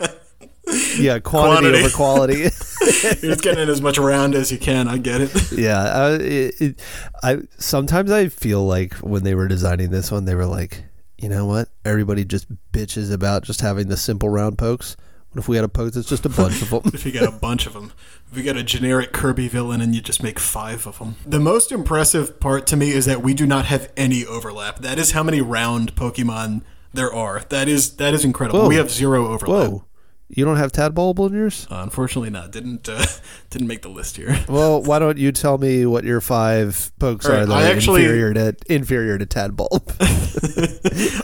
[0.97, 1.79] yeah, quantity, Quantity.
[1.81, 2.35] over quality.
[2.41, 4.89] You're just getting as much around as you can.
[4.89, 5.53] I get it.
[5.53, 6.83] yeah, uh, it, it,
[7.23, 10.85] I sometimes I feel like when they were designing this one, they were like,
[11.19, 11.69] you know what?
[11.85, 14.97] Everybody just bitches about just having the simple round pokes.
[15.35, 16.83] What if we had a poke that's just a bunch of them?
[16.95, 17.93] if you got a bunch of them.
[18.31, 21.17] If you got a generic Kirby villain and you just make five of them.
[21.27, 24.79] The most impressive part to me is that we do not have any overlap.
[24.79, 26.63] That is how many round Pokemon
[26.93, 27.41] there are.
[27.49, 28.61] That is that is incredible.
[28.61, 28.69] Whoa.
[28.69, 29.71] We have zero overlap.
[29.71, 29.85] Whoa,
[30.29, 31.67] you don't have Tadbulb in yours?
[31.69, 32.53] Uh, unfortunately, not.
[32.53, 33.05] Didn't uh,
[33.51, 34.39] didn't make the list here.
[34.49, 37.75] Well, why don't you tell me what your five pokes right, are that I are
[37.75, 39.83] actually- inferior to inferior to Tadbulb?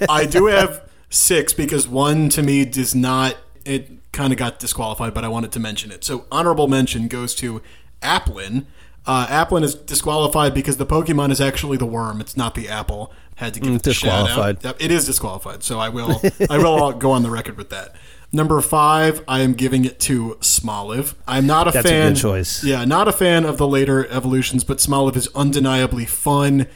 [0.09, 3.37] I do have six because one to me does not.
[3.65, 6.05] It kind of got disqualified, but I wanted to mention it.
[6.05, 7.63] So honorable mention goes to
[8.03, 8.67] Applin.
[9.07, 12.21] Uh, Applin is disqualified because the Pokemon is actually the worm.
[12.21, 13.13] It's not the apple.
[13.37, 14.59] Had to give it the shout out.
[14.59, 14.83] disqualified.
[14.83, 15.63] It is disqualified.
[15.63, 16.21] So I will.
[16.51, 17.95] I will go on the record with that.
[18.33, 21.15] Number five, I am giving it to Smoliv.
[21.27, 22.63] I'm not a That's a good choice.
[22.63, 26.67] Yeah, not a fan of the later evolutions, but Smoliv is undeniably fun.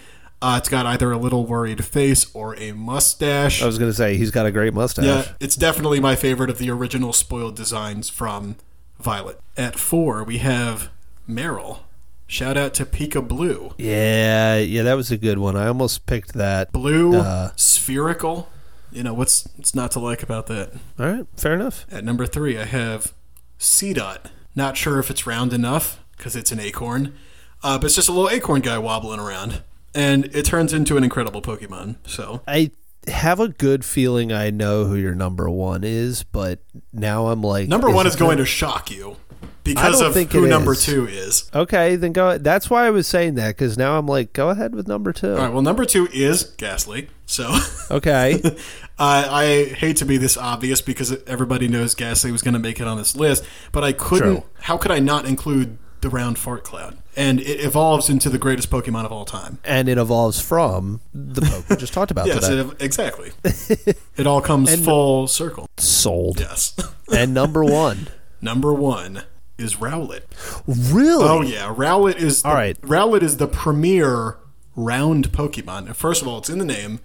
[0.46, 3.62] Uh, it's got either a little worried face or a mustache.
[3.62, 5.04] I was going to say he's got a great mustache.
[5.06, 8.56] Yeah, it's definitely my favorite of the original spoiled designs from
[9.00, 9.40] Violet.
[9.56, 10.90] At four, we have
[11.26, 11.78] Marill.
[12.26, 13.72] Shout out to Pikablu.
[13.78, 15.56] yeah, yeah, that was a good one.
[15.56, 16.72] I almost picked that.
[16.72, 17.50] Blue, Uh.
[17.56, 18.50] spherical.
[18.92, 20.72] You know what's what's not to like about that?
[20.98, 21.86] All right, fair enough.
[21.90, 23.12] At number three, I have
[23.58, 24.18] Seedot.
[24.54, 27.14] Not sure if it's round enough because it's an acorn,
[27.62, 29.62] uh, but it's just a little acorn guy wobbling around,
[29.94, 31.96] and it turns into an incredible Pokemon.
[32.06, 32.70] So I
[33.08, 36.60] have a good feeling I know who your number one is, but
[36.92, 39.16] now I'm like number one is going to shock you
[39.64, 40.84] because of think who number is.
[40.84, 41.50] two is.
[41.54, 42.38] Okay, then go.
[42.38, 45.32] That's why I was saying that because now I'm like, go ahead with number two.
[45.32, 45.52] All right.
[45.52, 47.08] Well, number two is Gastly.
[47.26, 47.56] So
[47.90, 48.58] Okay, uh,
[48.98, 52.86] I hate to be this obvious because everybody knows Gastly was going to make it
[52.86, 54.40] on this list, but I couldn't.
[54.40, 54.44] True.
[54.60, 56.98] How could I not include the round fart cloud?
[57.16, 59.58] And it evolves into the greatest Pokemon of all time.
[59.64, 62.68] and it evolves from the poke we just talked about Yes, today.
[62.70, 63.32] it, exactly.
[64.16, 65.66] it all comes full circle.
[65.78, 66.38] Sold.
[66.40, 66.74] Yes.
[67.12, 68.08] And number one,
[68.40, 69.22] number one
[69.58, 70.22] is Rowlet.
[70.66, 71.24] really?
[71.28, 72.80] Oh yeah, Rowlet is the, All right.
[72.80, 74.38] Rowlet is the premier
[74.74, 75.94] round Pokemon.
[75.94, 77.00] First of all, it's in the name.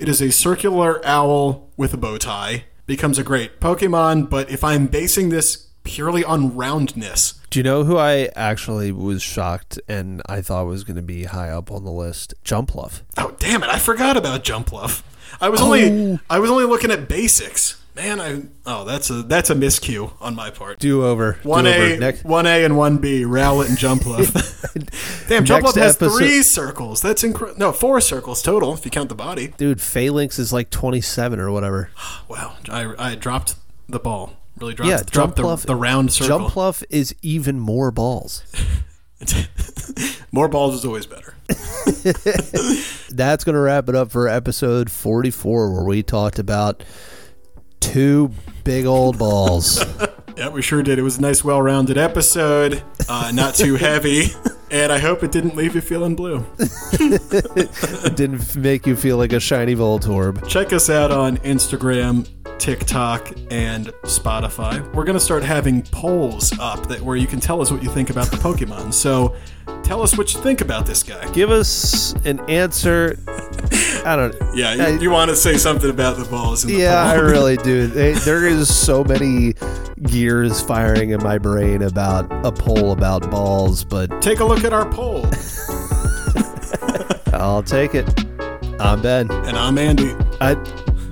[0.00, 2.64] It is a circular owl with a bow tie.
[2.86, 7.84] Becomes a great Pokemon, but if I'm basing this purely on roundness, Do you know
[7.84, 11.84] who I actually was shocked and I thought was going to be high up on
[11.84, 12.34] the list?
[12.44, 13.02] Jumpluff.
[13.16, 15.02] oh damn it, I forgot about Jumpluff.
[15.40, 15.84] I was only
[16.14, 16.18] oh.
[16.28, 17.82] I was only looking at basics.
[17.94, 20.78] Man, I oh that's a that's a miscue on my part.
[20.78, 21.38] Do over.
[21.44, 23.22] One A, one A, and one B.
[23.22, 24.32] Rowlet and Jumpluff.
[25.28, 27.00] Damn, Jumpluff Next has episode- three circles.
[27.00, 27.58] That's incredible.
[27.58, 29.54] No, four circles total if you count the body.
[29.56, 31.90] dude, Falinks is like 27 or whatever.
[32.28, 33.54] Wow, I, I dropped
[33.88, 34.34] the ball.
[34.58, 36.48] Really dropped, Yeah, dropped the, the round circle.
[36.50, 38.42] Jumpluff is even more balls.
[40.32, 41.34] More balls is always better.
[43.10, 46.84] That's going to wrap it up for episode 44, where we talked about
[47.80, 48.32] two
[48.64, 49.82] big old balls.
[50.36, 50.98] Yeah, we sure did.
[50.98, 52.82] It was a nice, well-rounded episode.
[53.08, 54.24] Uh, not too heavy,
[54.70, 56.44] and I hope it didn't leave you feeling blue.
[56.58, 60.46] it didn't make you feel like a shiny Voltorb.
[60.46, 62.28] Check us out on Instagram,
[62.58, 64.92] TikTok, and Spotify.
[64.94, 68.10] We're gonna start having polls up that where you can tell us what you think
[68.10, 68.92] about the Pokemon.
[68.92, 69.34] So,
[69.82, 71.30] tell us what you think about this guy.
[71.32, 73.18] Give us an answer.
[74.04, 74.34] I don't.
[74.56, 76.64] Yeah, you, I- you want to say something about the balls?
[76.64, 77.86] In the Yeah, I really do.
[77.88, 79.54] They- There is so many
[80.04, 84.72] gears firing in my brain about a poll about balls, but Take a look at
[84.72, 85.26] our poll.
[87.34, 88.08] I'll take it.
[88.80, 89.30] I'm Ben.
[89.30, 90.14] And I'm Andy.
[90.40, 90.54] I.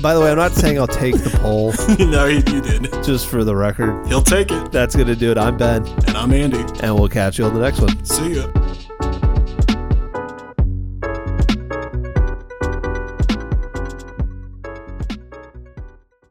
[0.04, 2.92] By the way, I'm not saying I'll take the poll, no, you, you did.
[3.02, 4.06] just for the record.
[4.06, 4.70] He'll take it.
[4.70, 5.38] That's gonna do it.
[5.38, 6.58] I'm Ben, And I'm Andy.
[6.82, 8.04] and we'll catch you on the next one.
[8.04, 8.46] See ya.